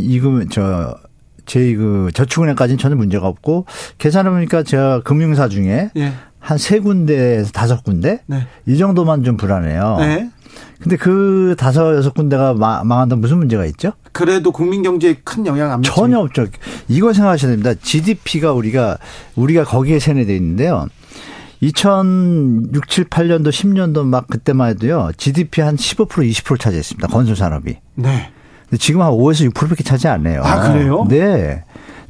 2금, 0.05 0.51
저, 0.51 0.97
제2그 1.45 2.13
저축은행까지는 2.13 2.77
전혀 2.77 2.97
문제가 2.97 3.27
없고 3.27 3.65
계산해 3.97 4.31
보니까 4.31 4.63
제가 4.63 5.03
금융사 5.03 5.47
중에 5.47 5.91
예. 5.95 6.11
한세 6.39 6.79
군데에서 6.79 7.53
다섯 7.53 7.85
군데 7.85 8.19
네. 8.27 8.45
이 8.67 8.77
정도만 8.77 9.23
좀 9.23 9.37
불안해요. 9.37 9.95
네. 9.99 10.29
근데 10.81 10.95
그 10.97 11.55
다섯 11.57 11.95
여섯 11.95 12.13
군데가 12.13 12.53
망한다 12.53 13.15
무슨 13.15 13.37
문제가 13.37 13.65
있죠? 13.65 13.93
그래도 14.11 14.51
국민 14.51 14.81
경제에 14.81 15.15
큰 15.23 15.45
영향 15.45 15.71
안. 15.71 15.83
전혀 15.83 16.19
없죠. 16.19 16.47
이걸 16.87 17.13
생각하셔야 17.13 17.51
됩니다. 17.51 17.73
GDP가 17.81 18.53
우리가 18.53 18.97
우리가 19.35 19.63
거기에 19.63 19.99
세뇌돼 19.99 20.35
있는데요. 20.35 20.87
2006, 21.61 22.87
7, 22.89 23.05
8년도, 23.05 23.49
10년도 23.49 24.03
막 24.05 24.27
그때만 24.27 24.69
해도요. 24.69 25.11
GDP 25.17 25.61
한 25.61 25.75
15% 25.75 26.07
20% 26.07 26.59
차지했습니다. 26.59 27.07
건설 27.07 27.35
산업이. 27.35 27.77
네. 27.95 28.31
근데 28.63 28.77
지금 28.77 29.01
한 29.01 29.11
5에서 29.11 29.51
6%밖에 29.51 29.83
차지 29.83 30.07
안 30.07 30.25
해요. 30.25 30.41
아, 30.43 30.71
그래요? 30.71 31.05
네. 31.07 31.63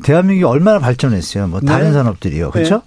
대한민국이 0.04 0.46
얼마나 0.46 0.80
발전했어요. 0.80 1.48
뭐 1.48 1.60
다른 1.60 1.88
네. 1.88 1.94
산업들이요. 1.94 2.52
그렇죠? 2.52 2.76
네. 2.76 2.82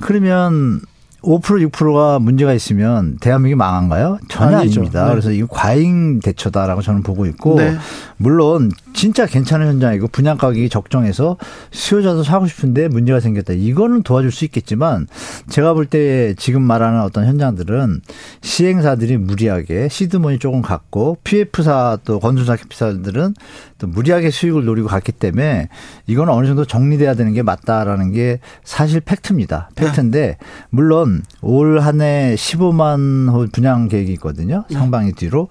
그러면 0.00 0.82
5% 1.24 1.70
6%가 1.70 2.18
문제가 2.18 2.52
있으면 2.52 3.16
대한민국이 3.20 3.56
망한가요? 3.58 4.18
전혀 4.28 4.58
아니죠. 4.58 4.80
아닙니다. 4.80 5.04
네. 5.06 5.10
그래서 5.10 5.30
이거 5.30 5.46
과잉 5.50 6.20
대처다라고 6.20 6.82
저는 6.82 7.02
보고 7.02 7.26
있고 7.26 7.56
네. 7.56 7.76
물론 8.16 8.70
진짜 8.94 9.26
괜찮은 9.26 9.66
현장이고 9.66 10.08
분양 10.08 10.38
가격이 10.38 10.68
적정해서 10.70 11.36
수요자도 11.72 12.22
사고 12.22 12.46
싶은데 12.46 12.88
문제가 12.88 13.20
생겼다. 13.20 13.52
이거는 13.52 14.02
도와줄 14.02 14.30
수 14.32 14.44
있겠지만 14.46 15.06
제가 15.50 15.74
볼 15.74 15.84
때 15.84 16.34
지금 16.38 16.62
말하는 16.62 17.02
어떤 17.02 17.26
현장들은 17.26 18.00
시행사들이 18.40 19.18
무리하게 19.18 19.88
시드머니 19.90 20.38
조금 20.38 20.62
갖고 20.62 21.18
PF사 21.24 21.98
또 22.04 22.20
건설사 22.20 22.56
피사들은 22.68 23.34
또 23.78 23.86
무리하게 23.88 24.30
수익을 24.30 24.64
노리고 24.64 24.88
갔기 24.88 25.12
때문에 25.12 25.68
이거는 26.06 26.32
어느 26.32 26.46
정도 26.46 26.64
정리돼야 26.64 27.14
되는 27.14 27.32
게 27.34 27.42
맞다라는 27.42 28.12
게 28.12 28.38
사실 28.64 29.00
팩트입니다. 29.00 29.68
팩트인데 29.74 30.20
네. 30.26 30.36
물론 30.70 31.22
올 31.42 31.78
한 31.80 32.00
해 32.00 32.34
15만 32.36 33.30
호 33.30 33.46
분양 33.52 33.88
계획이 33.88 34.12
있거든요. 34.14 34.64
네. 34.70 34.76
상반기 34.76 35.12
뒤로 35.12 35.48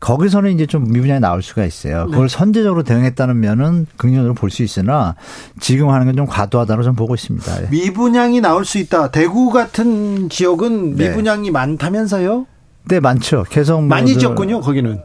거기서는 0.00 0.52
이제 0.52 0.66
좀 0.66 0.84
미분양이 0.92 1.18
나올 1.20 1.42
수가 1.42 1.64
있어요. 1.64 2.06
그걸 2.06 2.28
네. 2.28 2.36
선제적으로 2.36 2.81
대응했다는 2.82 3.40
면은 3.40 3.86
긍정적으로 3.96 4.34
볼 4.34 4.50
수 4.50 4.62
있으나 4.62 5.14
지금 5.60 5.88
하는 5.90 6.06
건 6.06 6.16
좀 6.16 6.26
과도하다고 6.26 6.82
좀 6.82 6.94
보고 6.94 7.14
있습니다. 7.14 7.62
예. 7.62 7.68
미분양이 7.70 8.40
나올 8.40 8.64
수 8.64 8.78
있다. 8.78 9.10
대구 9.10 9.50
같은 9.50 10.28
지역은 10.28 10.96
네. 10.96 11.08
미분양이 11.08 11.50
많다면서요? 11.50 12.46
네, 12.88 13.00
많죠. 13.00 13.44
계속 13.48 13.82
많이 13.82 14.18
지었군요, 14.18 14.60
거기는. 14.60 15.00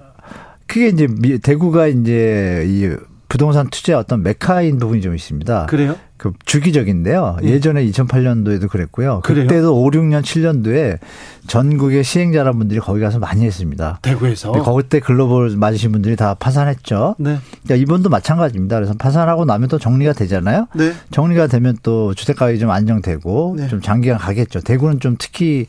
그게 0.66 0.88
이제 0.90 1.08
대구가 1.42 1.88
이제 1.88 2.66
이 2.68 2.90
부동산 3.30 3.70
투자의 3.70 3.98
어떤 3.98 4.24
메카인 4.24 4.78
부분이 4.78 5.02
좀 5.02 5.14
있습니다. 5.14 5.66
그래요? 5.66 5.96
그 6.18 6.32
주기적인데요. 6.46 7.38
예. 7.44 7.60
전에 7.60 7.86
2008년도에도 7.86 8.70
그랬고요. 8.70 9.22
그래요? 9.24 9.46
그때도 9.46 9.80
5, 9.84 9.92
6년, 9.92 10.24
7년도에 10.24 10.98
전국의 11.46 12.04
시행자분들이 12.04 12.80
거기 12.80 13.02
가서 13.02 13.20
많이 13.20 13.46
했습니다. 13.46 14.00
대구에서. 14.02 14.52
거기 14.52 14.88
때 14.90 15.00
글로벌 15.00 15.56
맞으신 15.56 15.92
분들이 15.92 16.16
다 16.16 16.34
파산했죠. 16.34 17.16
네. 17.20 17.38
그러니까 17.63 17.76
이번도 17.76 18.10
마찬가지입니다. 18.10 18.78
그래서 18.78 18.94
파산하고 18.94 19.46
나면 19.46 19.70
또 19.70 19.78
정리가 19.78 20.13
되잖아요. 20.13 20.68
네. 20.74 20.94
정리가 21.12 21.48
되면 21.48 21.78
또 21.84 22.16
주택 22.16 22.38
가격이 22.38 22.60
좀 22.60 22.72
안정되고 22.72 23.56
네. 23.60 23.68
좀 23.68 23.82
장기간 23.82 24.18
가겠죠. 24.18 24.62
대구는 24.62 25.00
좀 25.00 25.18
특히 25.20 25.68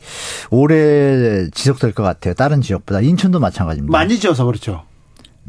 오래 0.49 1.47
지속될 1.51 1.93
것 1.93 2.01
같아요. 2.01 2.33
다른 2.33 2.61
지역보다 2.61 3.01
인천도 3.01 3.39
마찬가지입니다. 3.39 3.95
많이 3.95 4.17
지어서 4.17 4.45
그렇죠. 4.45 4.83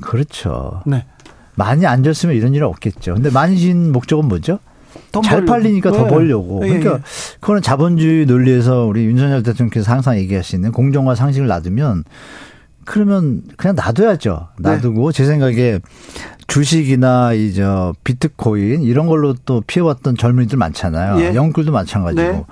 그렇죠. 0.00 0.82
네. 0.86 1.06
많이 1.54 1.86
안 1.86 2.02
졌으면 2.02 2.34
이런 2.34 2.54
일은 2.54 2.66
없겠죠. 2.66 3.14
근데 3.14 3.30
많이 3.30 3.58
진 3.58 3.92
목적은 3.92 4.26
뭐죠? 4.26 4.58
잘 5.24 5.44
팔리니까 5.44 5.90
네. 5.90 5.98
더 5.98 6.06
벌려고. 6.06 6.60
네. 6.60 6.68
그러니까 6.68 7.04
그거는 7.40 7.62
자본주의 7.62 8.26
논리에서 8.26 8.84
우리 8.84 9.04
윤석열 9.04 9.42
대통령께서 9.42 9.90
항상 9.90 10.16
얘기하시는 10.18 10.70
공정과 10.72 11.14
상식을 11.14 11.46
놔두면 11.46 12.04
그러면 12.84 13.42
그냥 13.56 13.76
놔둬야죠. 13.76 14.48
놔두고 14.58 15.12
네. 15.12 15.16
제 15.16 15.24
생각에 15.26 15.80
주식이나 16.48 17.32
이제 17.34 17.64
비트코인 18.02 18.82
이런 18.82 19.06
걸로 19.06 19.34
또 19.44 19.62
피해왔던 19.64 20.16
젊은이들 20.16 20.58
많잖아요. 20.58 21.20
예. 21.20 21.34
영끌도 21.34 21.70
마찬가지고. 21.70 22.22
네. 22.22 22.44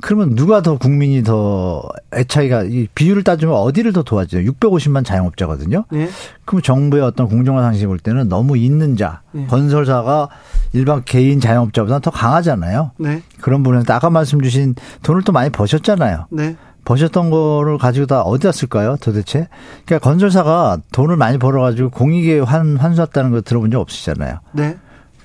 그러면 0.00 0.34
누가 0.36 0.62
더 0.62 0.78
국민이 0.78 1.22
더 1.22 1.82
애착이가 2.14 2.64
이 2.64 2.86
비율을 2.94 3.24
따지면 3.24 3.54
어디를 3.54 3.92
더 3.92 4.02
도와줘요? 4.02 4.50
650만 4.52 5.04
자영업자거든요. 5.04 5.84
네. 5.90 6.08
그럼 6.44 6.62
정부의 6.62 7.02
어떤 7.02 7.28
공정화 7.28 7.62
상식을 7.62 7.88
볼 7.88 7.98
때는 7.98 8.28
너무 8.28 8.56
있는 8.56 8.96
자, 8.96 9.22
네. 9.32 9.46
건설사가 9.46 10.28
일반 10.72 11.02
개인 11.04 11.40
자영업자보다 11.40 11.98
더 11.98 12.10
강하잖아요. 12.10 12.92
네. 12.98 13.22
그런 13.40 13.62
부분에서 13.62 13.92
아까 13.92 14.10
말씀 14.10 14.40
주신 14.40 14.74
돈을 15.02 15.22
또 15.22 15.32
많이 15.32 15.50
버셨잖아요. 15.50 16.26
네. 16.30 16.56
버셨던 16.84 17.30
거를 17.30 17.76
가지고 17.76 18.06
다 18.06 18.22
어디다 18.22 18.52
쓸까요, 18.52 18.96
도대체? 19.00 19.48
그러니까 19.84 20.08
건설사가 20.08 20.78
돈을 20.92 21.16
많이 21.16 21.38
벌어가지고 21.38 21.90
공익에 21.90 22.40
환, 22.40 22.76
환수했다는 22.76 23.30
거 23.32 23.40
들어본 23.42 23.70
적 23.70 23.80
없으시잖아요. 23.80 24.38
네. 24.52 24.78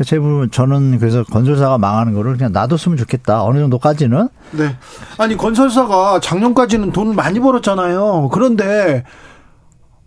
제 0.04 0.18
부분 0.18 0.50
저는 0.50 0.98
그래서 0.98 1.24
건설사가 1.24 1.78
망하는 1.78 2.14
거를 2.14 2.36
그냥 2.36 2.52
놔뒀으면 2.52 2.98
좋겠다. 2.98 3.44
어느 3.44 3.60
정도까지는. 3.60 4.28
네. 4.52 4.76
아니 5.18 5.38
건설사가 5.38 6.20
작년까지는 6.20 6.92
돈을 6.92 7.14
많이 7.14 7.40
벌었잖아요. 7.40 8.30
그런데 8.32 9.04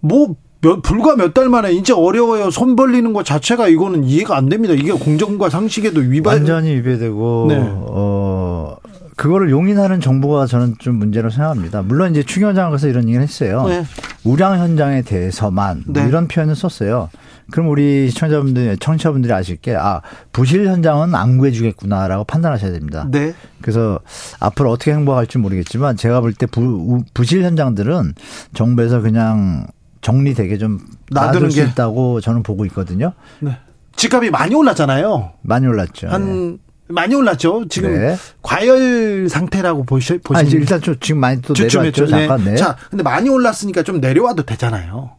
뭐 0.00 0.34
몇, 0.60 0.82
불과 0.82 1.14
몇 1.14 1.32
달 1.34 1.48
만에 1.48 1.72
이제 1.72 1.92
어려워요. 1.92 2.50
손 2.50 2.74
벌리는 2.74 3.12
것 3.12 3.24
자체가 3.24 3.68
이거는 3.68 4.04
이해가 4.04 4.36
안 4.36 4.48
됩니다. 4.48 4.74
이게 4.74 4.92
공정과 4.92 5.50
상식에도 5.50 6.00
위반. 6.00 6.38
완전히 6.38 6.74
위배되고, 6.76 7.46
네. 7.48 7.58
어, 7.60 8.76
그거를 9.14 9.50
용인하는 9.50 10.00
정부가 10.00 10.46
저는 10.46 10.74
좀 10.78 10.96
문제로 10.96 11.30
생각합니다. 11.30 11.82
물론 11.82 12.10
이제 12.10 12.22
추경장에서 12.22 12.88
이런 12.88 13.04
얘기를 13.04 13.22
했어요. 13.22 13.64
네. 13.68 13.84
우량 14.24 14.58
현장에 14.58 15.02
대해서만 15.02 15.84
뭐 15.86 16.02
네. 16.02 16.08
이런 16.08 16.26
표현을 16.26 16.56
썼어요. 16.56 17.10
그럼 17.50 17.68
우리 17.68 18.10
시청자분들, 18.10 18.76
청취자분들이 18.78 19.32
아실 19.32 19.56
게, 19.56 19.74
아, 19.76 20.00
부실 20.32 20.66
현장은 20.66 21.14
안 21.14 21.38
구해주겠구나라고 21.38 22.24
판단하셔야 22.24 22.72
됩니다. 22.72 23.06
네. 23.10 23.34
그래서 23.60 24.00
앞으로 24.40 24.70
어떻게 24.72 24.92
행보할지 24.92 25.38
모르겠지만 25.38 25.96
제가 25.96 26.20
볼 26.20 26.32
때 26.34 26.46
부, 26.46 27.02
부실 27.14 27.42
현장들은 27.44 28.14
정부에서 28.54 29.00
그냥 29.00 29.66
정리되게 30.00 30.58
좀 30.58 30.78
놔둘 31.10 31.50
수 31.50 31.62
있다고 31.62 32.20
저는 32.20 32.42
보고 32.42 32.64
있거든요. 32.66 33.12
네. 33.40 33.56
집값이 33.96 34.30
많이 34.30 34.54
올랐잖아요. 34.54 35.32
많이 35.42 35.66
올랐죠. 35.66 36.08
한 36.08 36.52
네. 36.52 36.56
많이 36.88 37.14
올랐죠. 37.14 37.66
지금 37.68 37.94
네. 37.98 38.16
과열 38.42 39.28
상태라고 39.28 39.84
보시 39.84 40.18
보시면 40.18 40.38
아니, 40.46 40.50
일단 40.50 40.80
좀 40.80 40.94
지금 41.00 41.20
많이 41.20 41.40
또 41.42 41.54
내려왔죠. 41.54 42.06
잠깐. 42.06 42.44
네. 42.44 42.56
자, 42.56 42.76
근데 42.90 43.02
많이 43.02 43.28
올랐으니까 43.28 43.82
좀 43.82 44.00
내려와도 44.00 44.44
되잖아요. 44.44 45.12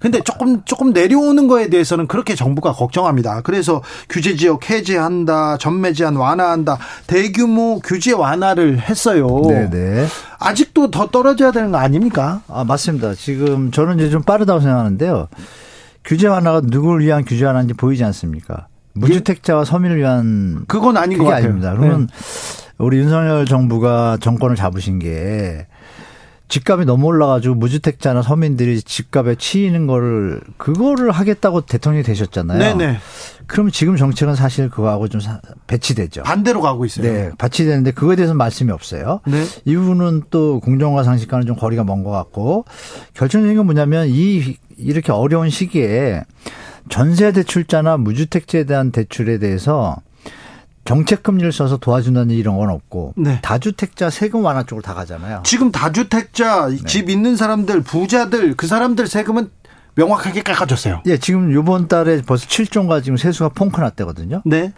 근데 0.00 0.20
조금 0.22 0.62
조금 0.64 0.92
내려오는 0.92 1.46
거에 1.46 1.68
대해서는 1.68 2.06
그렇게 2.06 2.34
정부가 2.34 2.72
걱정합니다. 2.72 3.42
그래서 3.42 3.82
규제 4.08 4.34
지역 4.34 4.70
해제한다, 4.70 5.58
전매 5.58 5.92
제한 5.92 6.16
완화한다, 6.16 6.78
대규모 7.06 7.80
규제 7.80 8.12
완화를 8.12 8.80
했어요. 8.80 9.42
네네. 9.46 9.70
네. 9.70 10.06
아직도 10.38 10.90
더 10.90 11.08
떨어져야 11.08 11.52
되는 11.52 11.70
거 11.70 11.76
아닙니까? 11.78 12.40
아 12.48 12.64
맞습니다. 12.64 13.14
지금 13.14 13.70
저는 13.70 13.98
이제 13.98 14.08
좀 14.08 14.22
빠르다고 14.22 14.60
생각하는데요. 14.60 15.28
규제 16.02 16.26
완화가 16.26 16.62
누구를 16.64 17.04
위한 17.04 17.24
규제 17.26 17.44
완화인지 17.44 17.74
보이지 17.74 18.02
않습니까? 18.04 18.68
무주택자와 18.94 19.66
서민을 19.66 19.98
위한 19.98 20.64
그건 20.66 20.96
아닌 20.96 21.18
것 21.18 21.24
같아요. 21.24 21.44
아닙니다. 21.44 21.74
그러면 21.76 22.06
네. 22.06 22.74
우리 22.78 22.96
윤석열 22.96 23.44
정부가 23.44 24.16
정권을 24.18 24.56
잡으신 24.56 24.98
게 24.98 25.66
집값이 26.50 26.84
너무 26.84 27.06
올라가지고 27.06 27.54
무주택자나 27.54 28.22
서민들이 28.22 28.82
집값에 28.82 29.36
치이는 29.36 29.86
거를 29.86 30.40
그거를 30.58 31.12
하겠다고 31.12 31.62
대통령이 31.62 32.02
되셨잖아요. 32.02 32.58
네네. 32.58 32.98
그럼 33.46 33.70
지금 33.70 33.96
정책은 33.96 34.34
사실 34.34 34.68
그거하고 34.68 35.08
좀 35.08 35.20
배치되죠. 35.66 36.24
반대로 36.24 36.60
가고 36.60 36.84
있어요. 36.84 37.06
네, 37.06 37.30
배치되는데 37.38 37.92
그거에 37.92 38.16
대해서는 38.16 38.36
말씀이 38.36 38.70
없어요. 38.72 39.20
네. 39.26 39.44
이 39.64 39.76
부분은 39.76 40.24
또 40.30 40.60
공정과 40.60 41.04
상식과는 41.04 41.46
좀 41.46 41.56
거리가 41.56 41.84
먼 41.84 42.04
것 42.04 42.10
같고 42.10 42.64
결정적인 43.14 43.56
건 43.56 43.66
뭐냐면 43.66 44.08
이 44.08 44.56
이렇게 44.76 45.12
어려운 45.12 45.50
시기에 45.50 46.22
전세 46.88 47.30
대출자나 47.32 47.96
무주택자에 47.98 48.64
대한 48.64 48.90
대출에 48.90 49.38
대해서 49.38 49.96
정책 50.90 51.22
금리를 51.22 51.52
써서 51.52 51.76
도와준다는 51.76 52.34
이런 52.34 52.56
건 52.56 52.68
없고 52.68 53.14
네. 53.16 53.38
다주택자 53.42 54.10
세금 54.10 54.44
완화 54.44 54.64
쪽으로 54.64 54.82
다 54.82 54.92
가잖아요. 54.92 55.44
지금 55.44 55.70
다주택자 55.70 56.68
네. 56.68 56.76
집 56.84 57.08
있는 57.08 57.36
사람들 57.36 57.82
부자들 57.82 58.56
그 58.56 58.66
사람들 58.66 59.06
세금은 59.06 59.50
명확하게 59.94 60.42
깎아줬어요. 60.42 61.02
예, 61.06 61.16
지금 61.16 61.52
요번 61.52 61.86
달에 61.86 62.22
벌써 62.22 62.44
7조가 62.48 63.04
지금 63.04 63.16
세수가 63.16 63.50
펑크 63.50 63.80
났대거든요. 63.80 64.42
네. 64.44 64.72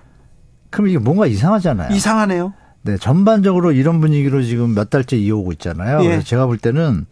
그럼 0.69 0.89
이게 0.89 0.99
뭔가 0.99 1.27
이상하잖아요. 1.27 1.97
이상하네요. 1.97 2.53
네, 2.83 2.99
전반적으로 2.99 3.73
이런 3.73 4.03
분위기로 4.03 4.43
지금 4.43 4.75
몇 4.75 4.91
달째 4.91 5.17
이어오고 5.17 5.53
있잖아요. 5.53 6.01
예. 6.03 6.09
그래서 6.09 6.25
제가 6.25 6.45
볼 6.45 6.59
때는 6.59 7.07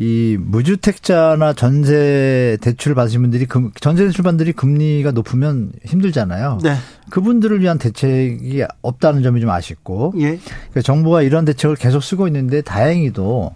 이 0.00 0.38
무주택자나 0.40 1.52
전세 1.52 2.56
대출 2.62 2.94
받으신 2.94 3.20
분들이 3.20 3.44
금, 3.44 3.70
전세 3.82 4.06
대출 4.06 4.22
받들이 4.22 4.52
금리가 4.54 5.10
높으면 5.10 5.72
힘들잖아요. 5.84 6.60
네. 6.62 6.74
그분들을 7.10 7.60
위한 7.60 7.76
대책이 7.76 8.64
없다는 8.80 9.22
점이 9.22 9.42
좀 9.42 9.50
아쉽고. 9.50 10.14
예. 10.16 10.38
그러니까 10.38 10.80
정부가 10.82 11.20
이런 11.20 11.44
대책을 11.44 11.76
계속 11.76 12.02
쓰고 12.02 12.26
있는데 12.28 12.62
다행히도 12.62 13.54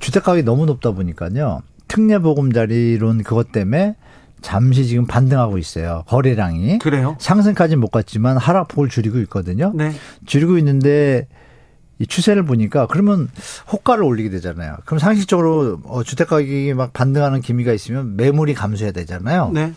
주택 0.00 0.24
가격이 0.24 0.42
너무 0.42 0.66
높다 0.66 0.90
보니까요. 0.90 1.62
특례 1.86 2.18
보금자리론 2.18 3.22
그것 3.22 3.52
때문에 3.52 3.94
잠시 4.42 4.86
지금 4.86 5.06
반등하고 5.06 5.56
있어요. 5.56 6.02
거래량이. 6.08 6.80
그래요? 6.80 7.14
상승까지는 7.20 7.78
못 7.78 7.92
갔지만 7.92 8.38
하락폭을 8.38 8.88
줄이고 8.88 9.20
있거든요. 9.20 9.70
네. 9.76 9.92
줄이고 10.26 10.58
있는데 10.58 11.28
이 12.00 12.06
추세를 12.06 12.44
보니까 12.44 12.86
그러면 12.86 13.28
호가를 13.70 14.02
올리게 14.02 14.30
되잖아요. 14.30 14.76
그럼 14.86 14.98
상식적으로 14.98 15.80
어, 15.84 16.02
주택 16.02 16.28
가격이 16.28 16.72
막 16.74 16.92
반등하는 16.92 17.42
기미가 17.42 17.72
있으면 17.72 18.16
매물이 18.16 18.54
감소해야 18.54 18.90
되잖아요. 18.92 19.50
네. 19.54 19.72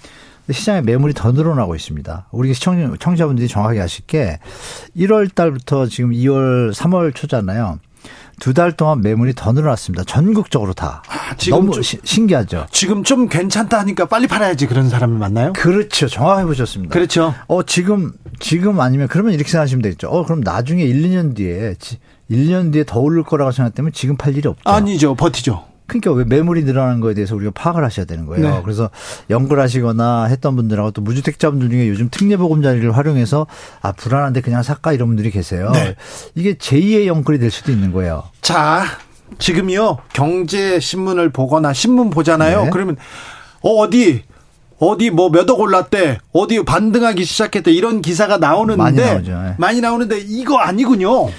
시장에 0.50 0.82
매물이 0.82 1.14
더 1.14 1.32
늘어나고 1.32 1.76
있습니다. 1.76 2.28
우리 2.32 2.54
시청, 2.54 2.98
청자분들이 2.98 3.48
정확하게 3.48 3.82
아실 3.82 4.06
게 4.06 4.40
1월 4.98 5.34
달부터 5.34 5.86
지금 5.88 6.12
2월, 6.12 6.74
3월 6.74 7.14
초잖아요. 7.14 7.80
두 8.40 8.52
달 8.54 8.72
동안 8.74 9.02
매물이 9.02 9.34
더 9.36 9.52
늘어났습니다. 9.54 10.04
전국적으로 10.04 10.74
다. 10.74 11.02
아, 11.08 11.36
지금 11.38 11.60
너무 11.60 11.72
좀, 11.72 11.84
신기하죠. 12.04 12.66
지금 12.72 13.04
좀 13.04 13.30
괜찮다 13.30 13.80
하니까 13.80 14.06
빨리 14.06 14.28
팔아야지 14.28 14.66
그런 14.68 14.90
사람이 14.90 15.18
많나요? 15.18 15.54
그렇죠. 15.54 16.08
정확하게 16.08 16.48
보셨습니다. 16.48 16.92
그렇죠. 16.94 17.34
어, 17.48 17.64
지금, 17.64 18.12
지금 18.40 18.82
아니면 18.82 19.08
그러면 19.08 19.34
이렇게 19.34 19.50
생각하시면 19.50 19.82
되겠죠. 19.84 20.10
어, 20.10 20.26
그럼 20.26 20.42
나중에 20.42 20.84
1, 20.84 21.04
2년 21.04 21.36
뒤에 21.36 21.76
1년 22.34 22.72
뒤에 22.74 22.84
더 22.86 23.00
오를 23.00 23.24
거라고 23.24 23.52
생각되면 23.52 23.92
지금 23.94 24.18
팔 24.18 24.36
일이 24.38 24.48
없죠. 24.48 24.62
아니죠. 24.70 25.16
버티죠. 25.16 25.66
그러니까 25.86 26.12
왜 26.14 26.24
매물이 26.24 26.64
늘어나는 26.64 27.02
거에 27.02 27.14
대해서 27.14 27.36
우리가 27.36 27.52
파악을 27.54 27.84
하셔야 27.84 28.06
되는 28.06 28.26
거예요. 28.26 28.50
네. 28.50 28.62
그래서 28.64 28.90
연구하시거나 29.30 30.26
했던 30.26 30.56
분들하고 30.56 30.92
또 30.92 31.02
무주택자분들 31.02 31.70
중에 31.70 31.88
요즘 31.90 32.10
특례보금자리를 32.10 32.96
활용해서 32.96 33.48
아 33.82 33.92
불안한데 33.92 34.42
그냥 34.42 34.64
살까 34.64 34.94
이런 34.94 35.10
분들이 35.10 35.30
계세요. 35.30 35.72
네. 35.74 35.96
이게 36.36 36.54
제2의 36.56 37.06
연끌이 37.08 37.38
될 37.38 37.52
수도 37.52 37.72
있는 37.72 37.92
거예요. 37.92 38.24
자, 38.42 38.84
지금요 39.40 39.98
경제 40.14 40.80
신문을 40.80 41.30
보거나 41.32 41.74
신문 41.74 42.10
보잖아요. 42.10 42.64
네. 42.64 42.70
그러면 42.72 42.96
어, 43.62 43.70
어디 43.80 44.24
어디 44.80 45.10
뭐 45.12 45.30
몇 45.30 45.50
억 45.50 45.60
올랐대 45.60 46.18
어디 46.34 46.64
반등하기 46.64 47.24
시작했대 47.26 47.72
이런 47.72 48.02
기사가 48.02 48.38
나오는데 48.38 48.78
많이 48.82 48.98
나오죠. 48.98 49.32
네. 49.32 49.56
많이 49.58 49.82
나오는데 49.82 50.20
이거 50.20 50.58
아니군요. 50.60 51.30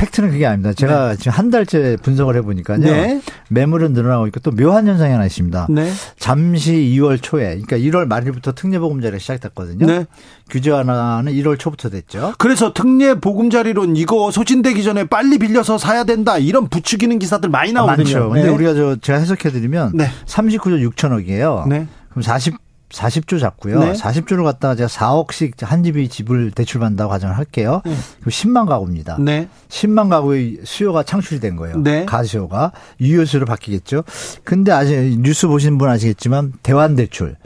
팩트는 0.00 0.30
그게 0.30 0.46
아닙니다. 0.46 0.72
제가 0.72 1.10
네. 1.10 1.16
지금 1.16 1.32
한 1.32 1.50
달째 1.50 1.98
분석을 2.02 2.34
해보니까요. 2.36 2.78
네. 2.78 3.20
매물은 3.50 3.92
늘어나고 3.92 4.26
있고 4.28 4.40
또 4.40 4.50
묘한 4.50 4.86
현상이 4.86 5.12
하나 5.12 5.26
있습니다. 5.26 5.66
네. 5.68 5.92
잠시 6.18 6.72
2월 6.72 7.20
초에, 7.20 7.60
그러니까 7.60 7.76
1월 7.76 8.06
말일부터 8.06 8.52
특례보금자리가 8.52 9.18
시작됐거든요. 9.18 9.86
네. 9.86 10.06
규제 10.48 10.70
하나는 10.70 11.32
1월 11.34 11.58
초부터 11.58 11.90
됐죠. 11.90 12.32
그래서 12.38 12.72
특례보금자리론 12.72 13.96
이거 13.96 14.30
소진되기 14.30 14.82
전에 14.82 15.04
빨리 15.04 15.36
빌려서 15.38 15.76
사야 15.76 16.04
된다 16.04 16.38
이런 16.38 16.68
부추기는 16.68 17.18
기사들 17.18 17.50
많이 17.50 17.72
나오거든요. 17.72 18.04
많죠. 18.04 18.30
근데 18.30 18.46
네. 18.46 18.48
우리가 18.48 18.74
저 18.74 18.96
제가 18.96 19.18
해석해드리면 19.18 19.92
39조 20.26 20.90
6천억이에요. 20.92 21.64
그럼 22.08 22.22
40 22.22 22.56
40조 22.90 23.40
잡고요. 23.40 23.78
네. 23.80 23.92
40조를 23.92 24.44
갖다가 24.44 24.74
제가 24.74 24.88
4억씩 24.88 25.64
한 25.64 25.82
집이 25.82 26.08
집을 26.08 26.50
대출받는다고 26.50 27.10
가정을 27.10 27.36
할게요. 27.36 27.82
네. 27.84 27.92
그럼 28.20 28.30
10만 28.30 28.68
가구입니다. 28.68 29.18
네. 29.20 29.48
10만 29.68 30.10
가구의 30.10 30.58
수요가 30.64 31.02
창출이 31.02 31.40
된 31.40 31.56
거예요. 31.56 31.78
네. 31.78 32.04
가수요가 32.04 32.72
유효수로 33.00 33.46
바뀌겠죠. 33.46 34.04
근데 34.44 34.72
아직 34.72 35.18
뉴스 35.20 35.46
보신 35.46 35.78
분 35.78 35.88
아시겠지만 35.88 36.52
대환 36.62 36.96
대출 36.96 37.36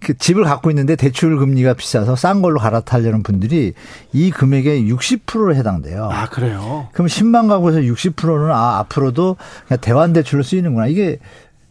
그 0.00 0.16
집을 0.16 0.44
갖고 0.44 0.70
있는데 0.70 0.96
대출 0.96 1.36
금리가 1.38 1.74
비싸서 1.74 2.16
싼 2.16 2.40
걸로 2.40 2.58
갈아타려는 2.58 3.22
분들이 3.22 3.74
이 4.12 4.30
금액의 4.30 4.90
60%를 4.90 5.56
해당돼요. 5.56 6.08
아, 6.10 6.26
그래요? 6.28 6.88
그럼 6.92 7.06
10만 7.06 7.48
가구에서 7.48 7.80
60%는 7.80 8.50
아, 8.50 8.78
앞으로도 8.78 9.36
그냥 9.68 9.80
대환 9.80 10.12
대출로 10.12 10.42
쓰이는구나. 10.42 10.86
이게 10.86 11.18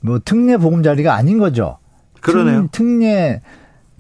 뭐 0.01 0.19
특례 0.23 0.57
보금자리가 0.57 1.13
아닌 1.15 1.39
거죠. 1.39 1.77
그러네요. 2.21 2.67
특, 2.71 2.83
례 2.83 3.41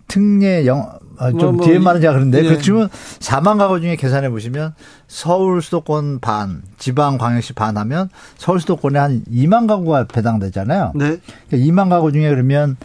특례 0.07 0.65
영, 0.65 0.99
아, 1.17 1.29
좀 1.31 1.39
뭐, 1.39 1.51
뭐, 1.51 1.65
뒤에 1.65 1.79
말은 1.79 2.01
제가 2.01 2.13
그런데 2.13 2.39
예. 2.39 2.43
그렇지만 2.43 2.89
4만 3.19 3.57
가구 3.57 3.81
중에 3.81 3.95
계산해 3.95 4.29
보시면 4.29 4.73
서울 5.07 5.61
수도권 5.61 6.19
반, 6.19 6.61
지방 6.77 7.17
광역시 7.17 7.53
반 7.53 7.77
하면 7.77 8.09
서울 8.37 8.59
수도권에 8.59 8.97
한 8.97 9.23
2만 9.31 9.67
가구가 9.67 10.05
배당되잖아요. 10.05 10.93
네. 10.95 11.17
그러니까 11.49 11.57
2만 11.71 11.89
가구 11.89 12.11
중에 12.11 12.29
그러면 12.29 12.77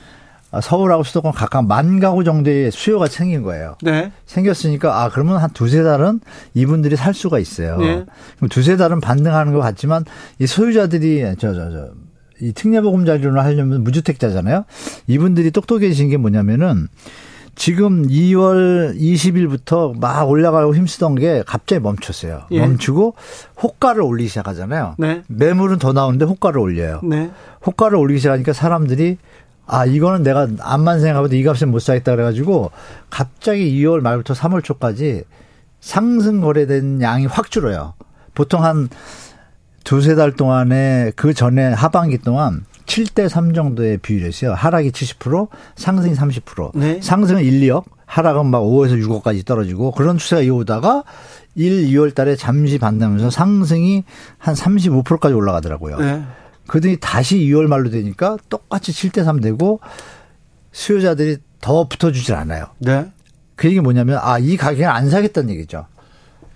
서울하고 0.61 1.03
수도권 1.03 1.33
각각 1.33 1.67
만 1.67 2.01
가구 2.01 2.25
정도의 2.25 2.71
수요가 2.71 3.07
생긴 3.07 3.43
거예요. 3.43 3.77
네. 3.83 4.13
생겼으니까 4.27 5.03
아 5.03 5.09
그러면 5.11 5.39
한 5.39 5.51
두세 5.51 5.83
달은 5.83 6.21
이분들이 6.55 6.97
살 6.97 7.15
수가 7.15 7.39
있어요. 7.39 7.79
네. 7.79 8.05
그럼 8.37 8.49
두세 8.49 8.77
달은 8.77 9.01
반등하는 9.01 9.53
것 9.53 9.61
같지만 9.61 10.05
이 10.39 10.47
소유자들이 10.47 11.35
저 11.39 11.55
저, 11.55 11.71
저, 11.71 11.89
이 12.45 12.53
특례보금자리론을 12.53 13.43
하려면 13.43 13.83
무주택자잖아요. 13.85 14.65
이분들이 15.07 15.51
똑똑해진 15.51 16.11
게 16.11 16.17
뭐냐면은 16.17 16.89
지금 17.55 18.07
2월 18.07 18.99
20일부터 18.99 19.99
막 19.99 20.29
올라가고 20.29 20.75
힘쓰던 20.75 21.15
게 21.15 21.43
갑자기 21.47 21.81
멈췄어요. 21.81 22.43
예. 22.51 22.61
멈추고 22.61 23.15
호가를 23.63 24.03
올리기 24.03 24.29
시작하잖아요. 24.29 24.97
네. 24.99 25.23
매물은 25.29 25.79
더 25.79 25.93
나오는데 25.93 26.25
호가를 26.25 26.59
올려요. 26.61 27.01
네. 27.05 27.31
호가를 27.65 27.97
올리기 27.97 28.19
시작하니까 28.19 28.53
사람들이 28.53 29.19
아, 29.67 29.87
이거는 29.87 30.23
내가 30.23 30.49
암만 30.61 31.01
생각해도 31.01 31.37
이 31.37 31.43
값에 31.43 31.65
못 31.65 31.79
사겠다 31.79 32.13
그래가지고 32.13 32.71
갑자기 33.09 33.81
2월 33.81 34.01
말부터 34.01 34.35
3월 34.35 34.63
초까지 34.63 35.23
상승 35.81 36.41
거래된 36.41 37.01
양이 37.01 37.25
확 37.27 37.51
줄어요. 37.51 37.95
보통 38.35 38.65
한 38.65 38.89
두세 39.85 40.15
달 40.15 40.33
동안에 40.33 41.13
그 41.15 41.35
전에 41.35 41.73
하반기 41.73 42.19
동안 42.19 42.65
7대 42.87 43.29
3 43.29 43.55
정도의 43.55 43.99
비율이었어요. 43.99 44.55
하락이 44.55 44.91
70%, 44.91 45.49
상승이 45.77 46.15
30%. 46.15 46.73
네. 46.75 47.01
상승은 47.01 47.43
1, 47.43 47.61
2억, 47.61 47.85
하락은 48.07 48.47
막 48.47 48.61
5에서 48.61 49.03
6억까지 49.03 49.45
떨어지고 49.47 49.93
그런 49.93 50.19
추세가 50.19 50.43
이어오다가 50.43 51.05
1, 51.55 51.89
2월 51.89 52.15
달에 52.15 52.37
잠시 52.37 52.79
반등하면서 52.79 53.31
상승이 53.31 54.05
한 54.39 54.55
35%까지 54.55 55.35
올라가더라고요. 55.35 55.99
네. 55.99 56.23
그더니 56.67 56.97
다시 57.01 57.39
2월 57.39 57.67
말로 57.67 57.91
되니까 57.91 58.37
똑같이 58.49 58.93
7대 58.93 59.25
3 59.25 59.41
되고 59.41 59.81
수요자들이 60.73 61.39
더 61.61 61.89
붙어주질 61.89 62.35
않아요. 62.35 62.67
네. 62.79 63.07
그 63.57 63.69
얘기 63.69 63.81
뭐냐면 63.81 64.19
아, 64.21 64.39
이 64.39 64.57
가격을 64.57 64.87
안 64.87 65.09
사겠다는 65.09 65.51
얘기죠. 65.51 65.87